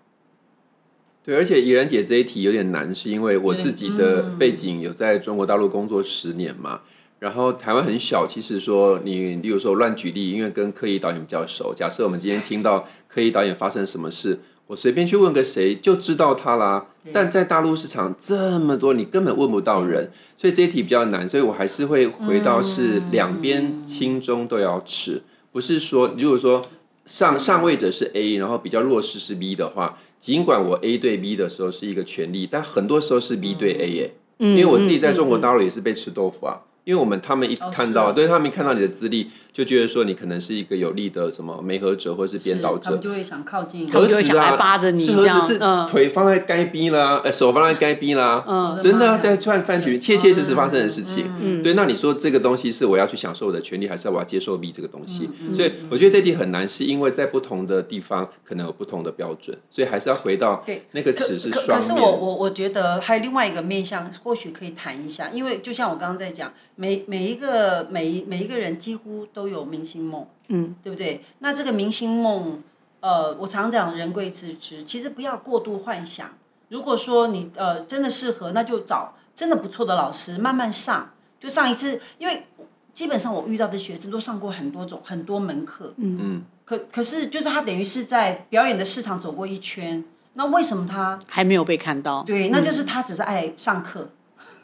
[1.28, 6.80] 对，而且怡然姐这一题有点难，是因为我自己的背景有在中国大陆工作十年嘛，
[7.18, 14.40] 然后台湾很小，其实说你，例如说乱举例，因为跟科仪导演比较熟，假设我们今天听到科仪导演发生什么事。
[14.68, 25.20] 我随便去问个谁就知道他啦，但在大陆市场这么多，你根本问不到人，所以这一题比较难，所以我还是会回到是两边轻中都要吃，
[25.52, 26.62] 不是说如果说
[27.04, 36.62] 上上位者是 A，然后比较弱势是 B 的话，尽管我 A 对 B 的时候是一个权利，但很多时候是 B 对 A 耶，因为我自己在中国大陆也是被吃豆腐啊。
[36.84, 39.28] 因为我们他们一看到，对他们一看到你的资历，
[39.58, 45.58] 就觉得说你可能是一个有力的什么媒合者或者是编导者，他们就会想靠近，他们就会想来扒着你，这样，是
[45.90, 55.28] 腿放在该逼啦，呃，手放在该逼啦，嗯，真的在串饭局切切实实发生的事情，嗯，对，那你说这个东西是我要去享受我的权利，还是我要接受逼这个东西？
[55.52, 61.80] 所以我觉得这题很难，是因为在不同的地方可能有不同的标准，所以还是要回到对那个尺是双面。
[61.80, 66.52] 可是我我我觉得还有另外一个面向，或许可以谈一下，因为就像我刚刚在讲。
[66.80, 71.24] 每每一个每一每一个人几乎都有明星梦，嗯，对不对？
[71.40, 72.62] 那这个明星梦，
[73.00, 76.30] 呃，我常讲人贵自知，其实不要过度幻想。
[76.68, 82.46] 如果说你呃真的适合，那就找真的不错的老师慢慢上，就上一次，因为
[82.92, 92.22] 基本上我遇到的学生都上过很多种很多门课，嗯嗯，可可是就是他等于是在表演的市场走过一圈，那为什么他还没有被看到？
[92.24, 94.10] 对，那就是他只是爱上课。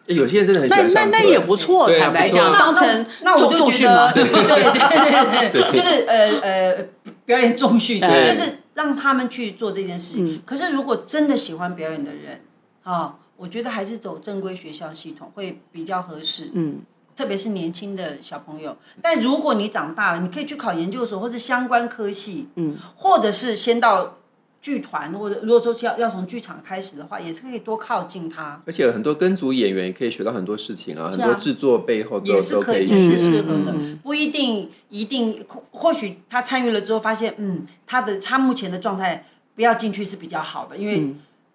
[0.07, 6.87] 有些人真的很那那那也不错，坦白讲，当成那我就觉得，对对对 对，就是呃呃
[7.25, 10.43] 表演重训，就是让他们去做这件事情。
[10.45, 12.43] 可是如果真的喜欢表演的人
[12.83, 16.51] 啊，我觉得还是走正规学校系统会比较合适。
[16.53, 16.81] 嗯，
[17.17, 18.77] 特别是年轻的小朋友。
[19.01, 24.19] 但如果你长大了，你可以去考研究所或是相关科系，嗯，或者是先到。
[24.65, 28.59] 剧团或者如果说要要从剧场开始的话，也是可以多靠近他。
[28.67, 35.45] 而且很多跟组演员也可以学到很多事情啊，很多制作背后也是可以，也是适合的，不一定一定。
[35.71, 41.13] 或许他参与了之后发现，嗯，他的他目前的状态不要进去是比较好的，因为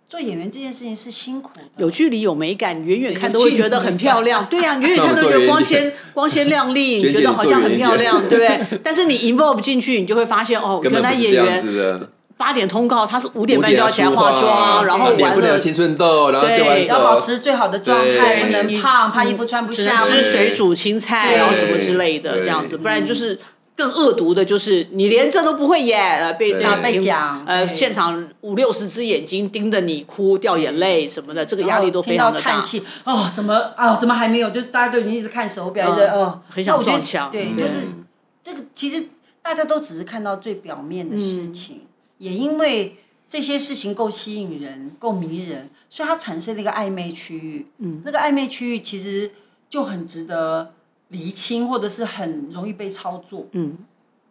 [0.08, 4.46] 做演员这件事情是辛苦的，有距离有美感，远远看都会觉得很漂亮。
[4.52, 8.80] 对呀，远远看都觉得光鲜光鲜亮丽， 你觉得好像很漂亮，对不对？
[8.84, 12.08] 但是你 involve 进去，你就会发现哦， 原来演员。
[12.40, 23.38] 八点通告，他是五点半就要起来化妆，然后完了青春痘，然后对，要保持最好的状态，不能胖，怕衣服穿不下，吃水煮青菜，然后什么之类的，这样子，不然就是
[23.76, 32.52] 更恶毒的，就是你连这都不会演，被大被讲，呃，现场五六十只眼睛盯着你哭掉眼泪什么的，这个压力都非常的大。
[32.52, 33.98] 叹气哦，怎么啊？
[33.98, 34.50] 怎么还没有？
[34.50, 37.30] 就大家都已经一直看手表，一直哦，很想撞墙。
[37.30, 37.96] 对，就是
[38.42, 39.10] 这个，其实
[39.42, 41.82] 大家都只是看到最表面的事情。
[42.20, 42.96] 也因为
[43.28, 47.66] 这些事情够吸引人、够迷人，所以它产生了一个暧昧区域。
[47.80, 49.32] 嗯，那个暧昧区域其实
[49.70, 50.74] 就很值得
[51.10, 53.48] 厘清，或者是很容易被操作。
[53.54, 53.78] 嗯，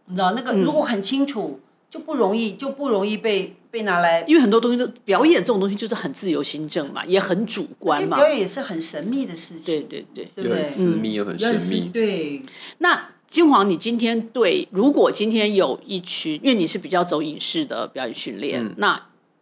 [0.06, 1.60] 你知道那个如果很清楚，
[1.90, 4.22] 就不容易，就不容易被被拿来。
[4.28, 8.16] 因为很多东西都表演这种东西就是很自由心证嘛，也很主观嘛。
[8.16, 9.66] 表演也是很神秘的事情。
[9.66, 10.64] 对对对，对不对？
[10.64, 11.88] 私密又很神秘。
[11.92, 12.42] 对。
[12.78, 13.10] 那。
[13.30, 18.98] 金黄，你今天对，如果今天有一群，因为你是比较走影视的表演训练，那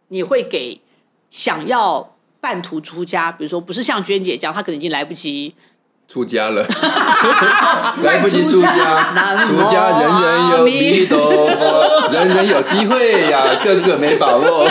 [0.09, 0.81] 你会给
[1.29, 5.55] 想要半途出家，比如说不是像娟姐这样，她可能已经来不及
[6.07, 6.65] 出家了，
[8.03, 11.17] 来不及出家，出家人人有弥陀
[11.47, 14.69] 佛，人人有机会呀，个个没把握。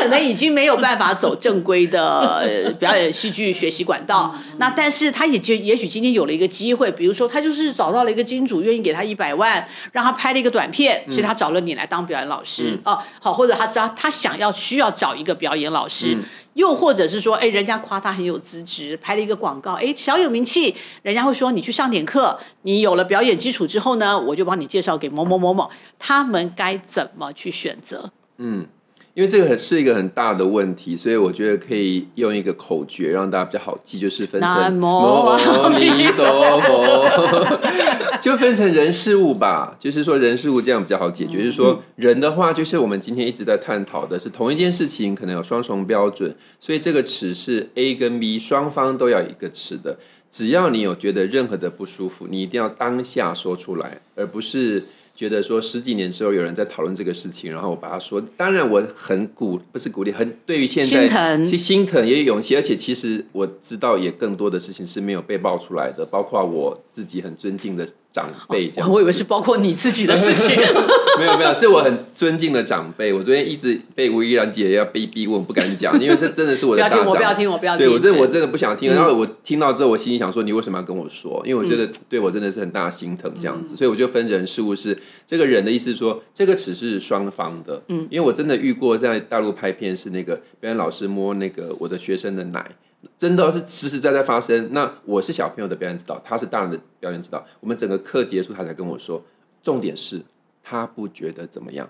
[0.00, 4.34] 可能已经没有办法走正规的表演戏剧学习管道。
[4.56, 12.98] 那但是他也就也许今天有了一个机会，比如说他就是找到了一个金主，愿意给他一百万，让他拍了一个短片，所以他找了你来当表演老师哦。
[13.20, 16.16] 好，或者他知道他想要需要找一个表演老师。
[16.54, 28.10] 又或者是说，哎，人家夸他很有资质，拍了一个广告，哎，小有名气，人家会说你去上点课，你有了表演基础之后呢，我就帮你介绍给某某某某，他们该怎么去选择？
[28.38, 28.66] 嗯。
[29.12, 39.76] 因为这个是一个很大的问题，所以我觉得可以用一个口诀让大家比较好记，就是分成南无阿弥陀佛，就分成人事物吧。
[39.80, 41.38] 就是说人事物这样比较好解决。
[41.38, 49.98] 就是说人的话，就是我们今天一直在探讨的是同一件事情，可能有双重标准，所以这个尺是 A 跟 B 双方都要一个尺的。
[50.30, 54.84] 只要你有觉得任何的不舒服，你一定要当下说出来，而不是。
[55.20, 67.86] 觉得说十几年之后有人在讨论这个事情，然后我把它说，当然我很鼓，不是鼓励，很对于现在心疼，心疼也有勇气，而且其实我知道也更多的事情是没有被爆出来的，包括我自己很尊敬的。
[68.12, 70.56] 长辈这样，我以为是包括你自己的事情。
[71.18, 73.12] 没有没有，是我很尊敬的长辈。
[73.12, 77.04] 我昨天一直被吴依然姐要逼逼问，不敢讲，因为这真的是我的大长。
[77.04, 77.86] 不要听，我不要听，我不要听。
[77.86, 78.92] 对我真我真的不想听。
[78.92, 81.42] 然后我听到之后，我心里想说，你为什么要跟我说？
[81.44, 83.76] 因为我觉得对我真的是很大的心疼这样子。
[83.76, 84.96] 所以我就分人事物是
[85.26, 87.82] 这个人的意思，说这个尺是双方的。
[87.88, 92.70] 嗯，因为我真的遇过在大陆拍片，是那个表演老师摸那个我的学生的奶。
[93.16, 94.68] 真的是实实在在发生。
[94.72, 97.44] 那我是小朋友的表演指导，他是大人的表演指导。
[97.60, 99.22] 我们整个课结束，他才跟我说，
[99.62, 100.22] 重点是
[100.62, 101.88] 他不觉得怎么样。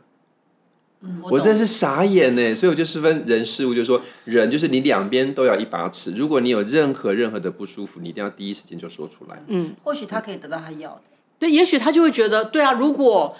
[1.00, 2.54] 嗯，我真的是傻眼呢。
[2.54, 6.12] 所以我就十分人事物，就是说人就是你两边都要一把尺。
[6.12, 9.42] 如果你有任何任何的不舒服，你一定要第一时间就说出来。
[9.48, 11.02] 嗯，或许他可以得到他要的。
[11.38, 13.36] 对，也许他就会觉得，对啊，如果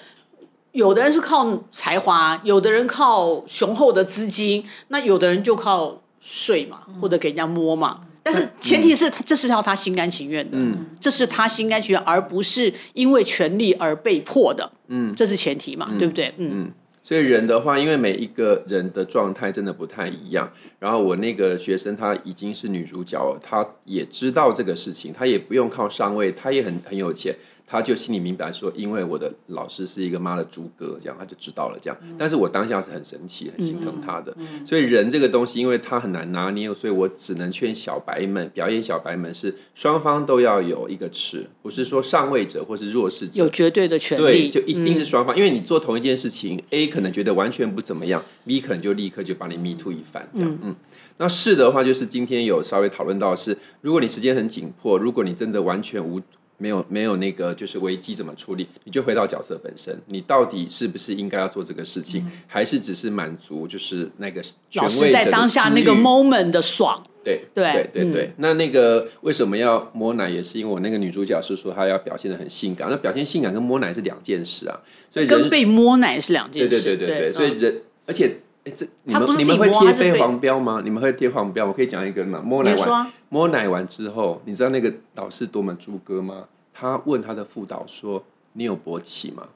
[0.73, 6.00] 有的人是靠才华，有的人靠雄厚的资金，那有的人就靠。
[6.21, 16.33] 睡嘛，或者给人家摸嘛，但是前提是他这是要他心甘情愿的，嗯这是他心甘情愿，而不是因为权力而被迫的，嗯，这是前提嘛，对不对？
[16.37, 16.71] 嗯，
[17.03, 20.53] 所以人的话，因为每一个人的状态真的不太一样。
[20.79, 27.35] 然后我那个学生她已经是女主角了，他也知道这个事情，她也不用靠上位，她也很很有钱。
[27.71, 31.97] 他就心里明白说，因为我的老师是一个妈的猪哥，这样他就知道了这样。
[32.18, 34.37] 但是我当下是很生气、很心疼他的。
[34.66, 45.37] 所以人这个东西，因为他很难拿捏，所以我只能劝小白们，表演小白们是双方都要有一个尺，不是说上位者或是弱势者有绝对的权利，对，就一定是双方。
[45.37, 50.59] 因为你做同一件事情，A 可能觉得完全不怎么样，B 可能就立刻就把你 me too 一番这样。
[50.64, 50.75] 嗯，
[51.18, 56.21] 那是的话，就是今天有稍微讨论到是，如果你时间很紧迫，如果你真的完全无。
[56.61, 58.69] 没有没有那个就是危机怎么处理？
[58.85, 64.43] 你就回到角色本身，你到底是不是应该要做这个事情，还是只是满足就是那个
[64.75, 67.03] 老师在当下那个 moment 的爽？
[67.25, 68.33] 对对对对对。
[68.37, 70.31] 那那个为什么要摸奶？
[70.31, 74.81] 也是因为我那个女主角是说她要表现的很性感，那表现性感跟摸奶是两件事啊。
[75.11, 76.69] 所以跟被摸奶是两件事。
[76.69, 77.33] 对对对对对。
[77.33, 80.83] 所以人而且哎，这你们你们会贴飞黄标吗？
[80.85, 81.67] 你们会贴黄标？
[81.67, 82.43] 我可以讲一个嘛？
[82.45, 86.45] 摸奶完摸奶完之后，你知道那个导师多么猪哥吗？
[86.73, 88.23] 他问他的副导说
[88.55, 89.49] ：“你有勃起吗？”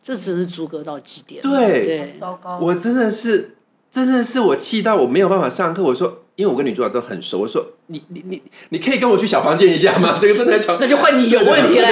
[0.00, 1.42] 这只是猪哥到极点。
[1.42, 2.58] 对，糟糕！
[2.58, 3.56] 我真的是，
[3.90, 5.82] 真的是我气到我没有办法上课。
[5.82, 11.88] 我说，因为我跟女主角都很熟，我说：“你你你，你可以跟我去小房间一下吗？”这个正在吵， 那就换你有问题了。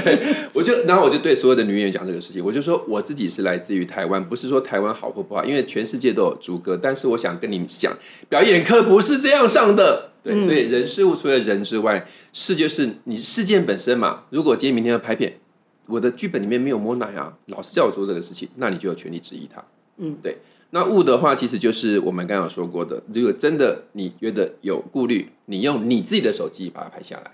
[0.00, 0.18] 对，
[0.54, 7.92] 我就然后我就对所有的女演员讲这个事情，我就说我自己是来自于台湾，不是说台湾好或不好，因为全世界都有逐格，但是我想跟你们讲，
[8.28, 10.10] 表演课不是这样上的。
[10.22, 14.24] 对，所以人事物除了人之外，事就是你事件本身嘛。
[14.30, 15.38] 如果今天明天要拍片，
[15.86, 19.62] 我的剧本里面没有摸奶啊，老师叫我做这个事情，那你就有权利质疑他。
[19.98, 20.36] 嗯，对。
[20.76, 27.30] 那物的话，其实就是我们刚刚说过的，如果真的你觉得有顾虑，你用你自己的手机把它拍下来。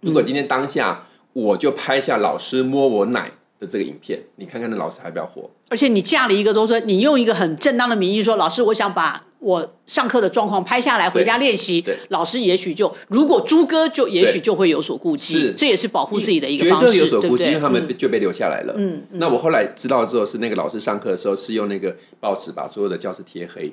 [0.00, 5.50] 如果今天当下我就拍下老师摸我奶的这个影片，你看看那老师还不要活？
[5.70, 9.24] 而且你架了一个都说，你用一个很正当的名义说，老师，我想把。
[9.44, 11.84] 我上课的状况拍下来，回家练习。
[12.08, 17.48] 老师也许就如果朱哥就也许就会有所顾忌，这也是保护自己的一个方式，对不对？
[17.48, 18.72] 因为他们就被留下来了。
[18.78, 23.70] 嗯，那我后来知道之后，是那个老师上课的时候是用那个报纸把所有的教室贴黑。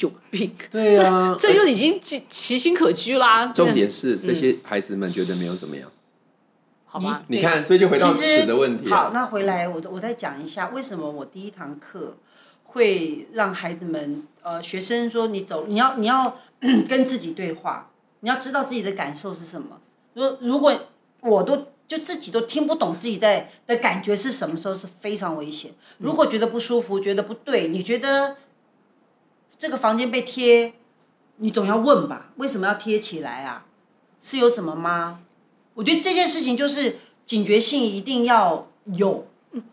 [0.00, 0.50] 有病！
[0.70, 3.46] 对啊，这就已经其心可居啦。
[3.54, 5.88] 重点是这些孩子们觉得没有怎么样，
[6.86, 7.22] 好吧？
[7.28, 8.88] 你看，所以就回到尺的问题。
[8.90, 12.16] 好，那回来我我再讲一下为什么我第一堂课。
[12.72, 16.38] 会让孩子们，呃，学生说你走，你要你要
[16.88, 19.80] 跟自己对话，你要知道自己的感受是什么。
[20.14, 20.72] 如如果
[21.20, 25.72] 我都就自己都听不懂自己在的感觉是什么时候是非常危险。
[25.98, 28.36] 如果觉得不舒服，觉得不对，你觉得
[29.58, 30.72] 这个房间被贴，
[31.36, 32.32] 你总要问吧？
[32.36, 33.66] 为什么要贴起来啊？
[34.20, 35.20] 是有什么吗？
[35.74, 36.96] 我觉得这件事情就是
[37.26, 39.26] 警觉性一定要有。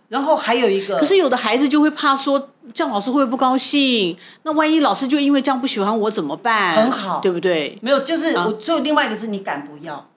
[0.10, 4.18] 然后还有一个，可是有的孩子就会怕说，这样老师会不会不高兴？
[4.44, 6.76] 那万一老师就因为这样不喜欢我怎么办？
[6.76, 7.78] 很好，对不对？
[7.82, 10.10] 没有，就是我最后另外一个是你敢不要？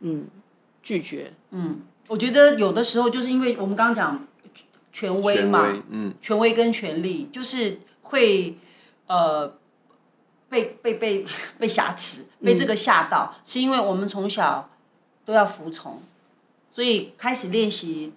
[0.00, 0.26] 嗯，
[0.82, 1.32] 拒绝。
[1.50, 4.26] 嗯，我觉得有的时候就是因为我们刚刚讲
[4.92, 8.56] 权威嘛，嗯，权威跟权力就是会
[9.06, 9.52] 呃
[10.48, 11.24] 被被被
[11.58, 14.70] 被挟持，被这个吓到，是因为我们从小
[15.24, 16.02] 都要服从，
[16.70, 18.14] 所以开始练习。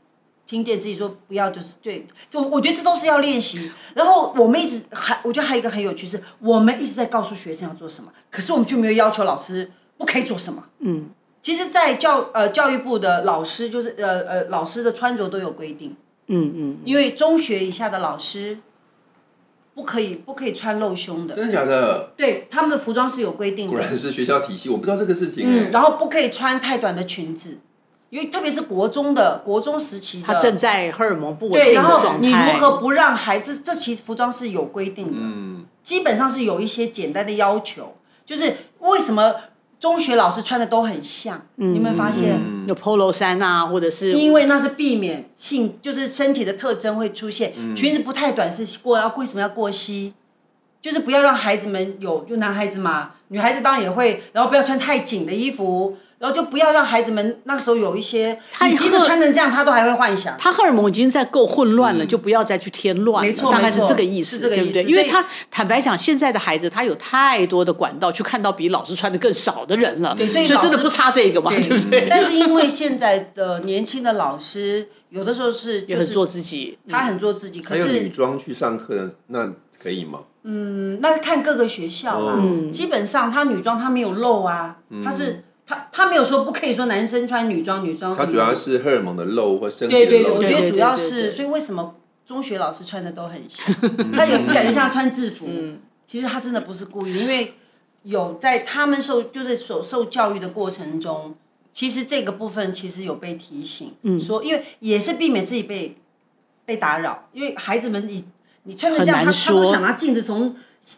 [0.51, 3.71] 听见自己说不要就是对，就我觉得这都是要练习。
[3.95, 10.65] 然后我们一直还，我觉得还有一个很有趣是，我们一直在告诉学生要做什么，可是我们就没有要求老师不可以做什么。
[10.79, 11.09] 嗯，
[11.41, 15.95] 其实，在教呃教育部的老师，就是呃呃老师的穿着都有规定。
[16.27, 16.77] 嗯嗯。
[16.83, 18.57] 因为中学以下的老师
[19.73, 21.33] 不可以不可以穿露胸的。
[21.33, 22.11] 真的假的？
[22.17, 23.71] 对，他们的服装是有规定的。
[23.71, 25.45] 果然是学校体系，我不知道这个事情。
[25.47, 27.59] 嗯，然后不可以穿太短的裙子。
[28.11, 32.27] 因为特别是国中的国中时期，他正在荷尔蒙不稳定的状态。
[32.27, 33.61] 你如何不让孩子？
[33.63, 37.95] 这其实服装是有规定的，嗯，基本上是有一些简单的要求。
[38.25, 39.33] 就是为什么
[39.79, 41.41] 中学老师穿的都很像？
[41.55, 42.37] 你有没有发现？
[42.67, 47.53] 有 polo 衫啊，或者是因为那是避免性，就是身体的特征会出现。
[47.77, 50.13] 裙子不太短是过要为什么要过膝？
[50.81, 55.95] 就是不要让孩子们有，就男孩子嘛，女孩子当然也会，然后不要穿太紧的衣服。
[56.21, 60.37] 然后就不要让孩子们那时候有一些，他即使穿成这样，他都还会幻想。
[60.37, 63.25] 他荷尔蒙已经在够混乱了，就不要再去添乱。
[63.25, 64.83] 没错，大概是这个意思，对不对？
[64.83, 72.05] 因为他坦白讲，现在的孩子他有太多的管道去看到比老师穿的更少的人了，所以真的不差这个嘛，对不对？
[72.07, 77.61] 但是因为现在的年轻的老师，有的时候是也很做自己，他很做自己。
[77.61, 79.51] 可是女装去上课，那
[79.81, 80.19] 可以吗？
[80.43, 82.39] 嗯，那看各个学校啊。
[82.71, 85.45] 基本上，他女装他没有露啊，他是。
[85.71, 88.13] 他他没有说不可以说男生穿女装，女装。
[88.13, 90.09] 他主要是荷尔蒙的露或身体的漏。
[90.09, 91.95] 对对，我觉得主要是，所以为什么
[92.25, 93.73] 中学老师穿的都很像？
[94.11, 95.45] 他有感觉像穿制服。
[95.47, 95.79] 嗯。
[96.05, 97.53] 其实他真的不是故意，因为
[98.03, 101.33] 有在他们受就是所受教育的过程中，
[101.71, 105.95] 其实这个部分其实有被提醒，说因为也是避免自己被
[106.65, 108.25] 被打扰，因为孩子们你
[108.63, 110.53] 你穿成这样，他他都想拿镜子从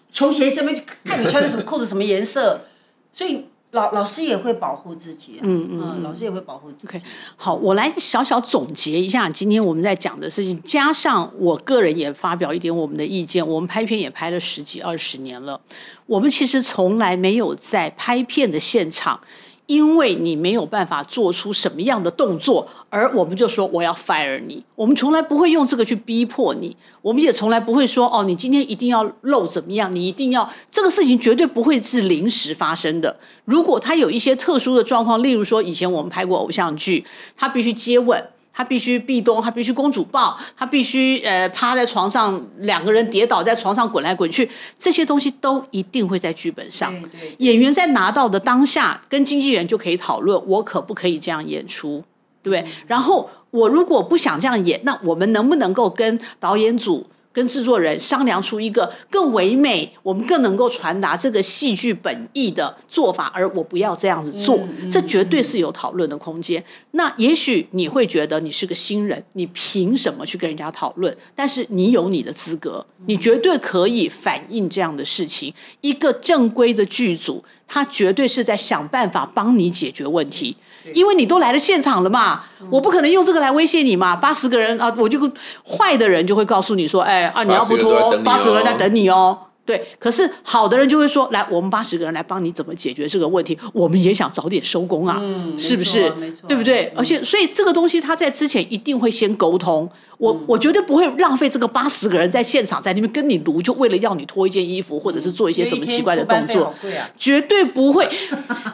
[0.09, 2.65] 球鞋下面去看你穿的什么裤子什么颜色，
[3.11, 3.49] 所以。
[3.73, 7.05] 老老师也会保护自己，嗯嗯，老师也会保护自己。
[7.35, 13.45] 好，我来小小总结一下今天我们在讲的事情，加上我个人也发表一点我们的意见。
[13.45, 15.59] 我们拍片也拍了十几二十年了，
[16.05, 19.19] 我们其实从来没有在拍片的现场。
[19.65, 24.63] 因为你没有办法做出什么样的动作，而我们就说我要 fire 你。
[24.75, 33.17] 我们从来不会用这个去逼迫你，我们也从来不会说哦，你今天一定要露怎么样，你一定要这个事情绝对不会是临时发生的。
[33.45, 37.05] 如果他有一些特殊的状况，例如说以前我们拍过偶像剧，
[37.37, 38.27] 他必须接吻。
[38.53, 44.47] 他必须壁咚，他必须公主抱，他必须呃趴在床上，两个人跌倒在床上滚来滚去，
[44.77, 46.93] 这些东西都一定会在剧本上。
[47.39, 52.03] 演员在拿到的当下，跟经纪人就可以讨论，我可不可以这样演出，
[52.43, 52.71] 对不对？
[52.85, 57.05] 然后我如果不想这样演，那我们能不能够跟导演组？
[57.33, 64.59] 跟制作人商量出一个更唯美，我们更能够传达这个戏剧本意的做法，而我不要这样子做，
[64.89, 66.63] 这绝对是有讨论的空间。
[66.91, 71.13] 那也许你会觉得你是个新人，你凭什么去跟人家讨论？
[71.35, 75.51] 但是你有你的资格，你绝对可以反映这样的事情。
[75.81, 80.55] 一个正规的剧组，他绝对是在想办法帮你解决问题。
[80.93, 84.15] 因为你都来了现场了嘛，我不可能用这个来威胁你嘛。
[84.15, 85.19] 八十个人啊，我就
[85.63, 89.37] 坏的人就会告诉你说，哎啊，你要不脱，八十个人在等你哦。
[89.65, 93.57] 对，可是好的人就会说，来，我们八十个人来帮你怎么解决这个问题。
[93.71, 95.21] 我们也想早点收工啊，
[95.57, 96.11] 是不是？
[96.47, 96.91] 对不对？
[96.97, 99.89] 而且，所以这个东西他在之前一定会先沟通。
[100.17, 106.73] 我我绝对不会浪费这个八十个人在现场在那边跟你读，就为了要你脱一件衣服，或者是做一些什么奇怪的动作，
[107.17, 108.07] 绝对不会。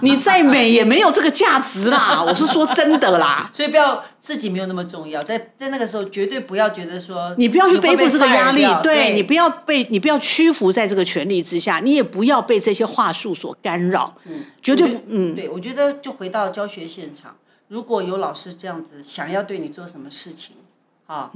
[0.01, 3.49] 你再美也没有这个价值啦，我是说真的啦。
[3.53, 14.15] 所以不要自己没有那么重要，在在那个时候绝对不要觉得说你不要去背负这个压力，对你不要被你不要屈服在这个权力之下，你也不要被这些话术所干扰。
[14.25, 15.35] 嗯，绝对不嗯。
[15.35, 17.35] 对，我觉得就回到教学现场，
[17.67, 20.55] 如果有老师这样子想要对你做什么事情。
[21.09, 21.31] 啊，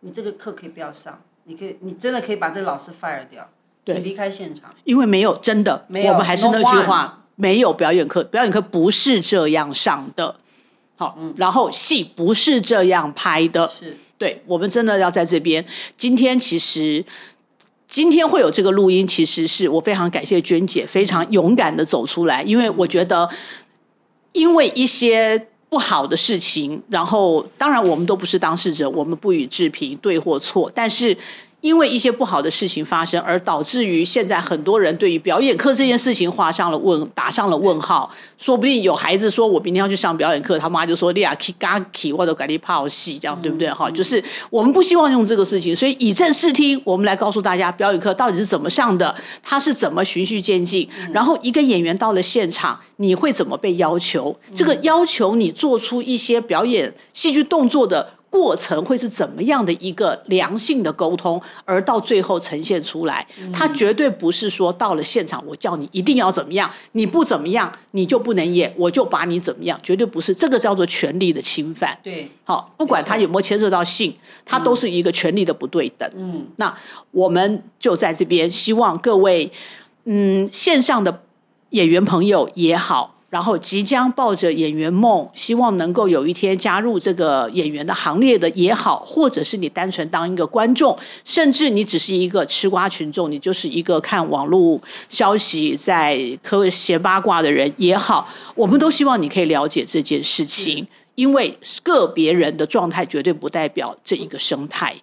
[0.00, 3.48] 你这个课可以不要上，你可以，你真的可以把这个老师 fire 掉，
[3.84, 10.34] 对，离开现场，因为没有真的，没有我们还是那句话，没有表演课，表演课不是这样上的，
[10.96, 13.96] 好，然后戏不是这样拍的，是。
[14.18, 15.64] 对我们真的要在这边。
[15.96, 17.04] 今天其实
[17.86, 23.30] 今天会有这个录音，其实是我非常感谢娟姐非常勇敢的走出来，因为我觉得
[24.32, 25.46] 因为一些。
[25.74, 31.16] 不好的事情，然后当然我们都不是当事者，我们不予置评对或错，但是。
[31.64, 38.10] 因为一些不好的事情发生，而导致于现在很多人对于表演课这件事情画上了问，打上了问号。
[38.36, 50.86] 说不定有孩子说：“我明天要去上表演课。”他妈就说：“利亚 k 嘎 k 或者改你泡戏，这样对不对？”哈，就是我们不希望用这个事情，所以以正视听，我们来告诉大家表演课到底是怎么上的，它是怎么循序渐进。
[51.14, 54.38] 然后一个演员到了现场，你会怎么被要求？
[54.54, 58.10] 这个要求你做出一些表演戏剧动作的。
[58.34, 71.96] 过程会是怎么样的一个良性的沟通，而到最后呈现出来，他绝对不是说到了现场我叫你一定要怎么样，你不怎么样你就不能演，我就把你怎么样，绝对不是这个叫做权力的侵犯。
[72.02, 74.12] 对，好，不管他有没有牵涉到性，
[74.44, 76.10] 他都是一个权力的不对等。
[76.16, 76.76] 嗯，那
[77.12, 79.48] 我们就在这边希望各位，
[80.06, 81.22] 嗯，线上的
[81.70, 83.13] 演员朋友也好。
[83.34, 94.80] 然后即将抱着演员梦，希望能够有一天加入这个演员的行列的也好，或者是你单纯当一个观众，甚至你只是一个吃瓜群众，你就是一个看网络
[95.10, 104.94] 消息在科闲八卦的人也好，我们都希望你可以了解这件事情，因为个别人的状态绝对不代表这一个生态。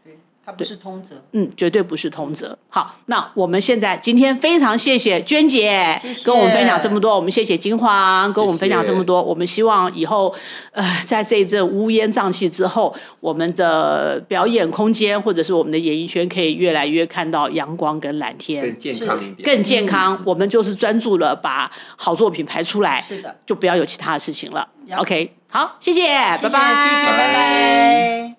[0.43, 2.57] 它不是通则，嗯，绝对不是通则。
[2.67, 9.21] 好，那我们现在今天非常谢谢娟姐跟我们分享这么多，我们谢谢金黄跟我们分享这么多。
[9.21, 10.33] 我们希望以后，
[10.71, 20.19] 呃，在这一阵乌烟瘴气之后，我们的表演空间或者是我们的演艺圈可以越来越看到阳光跟蓝天，更健康一点，更健康。
[20.25, 24.67] 我们就是专注了把好作品排出来，是的，就不要有其他的事情了。
[24.97, 28.30] OK，好，谢谢，拜拜，谢谢，拜拜。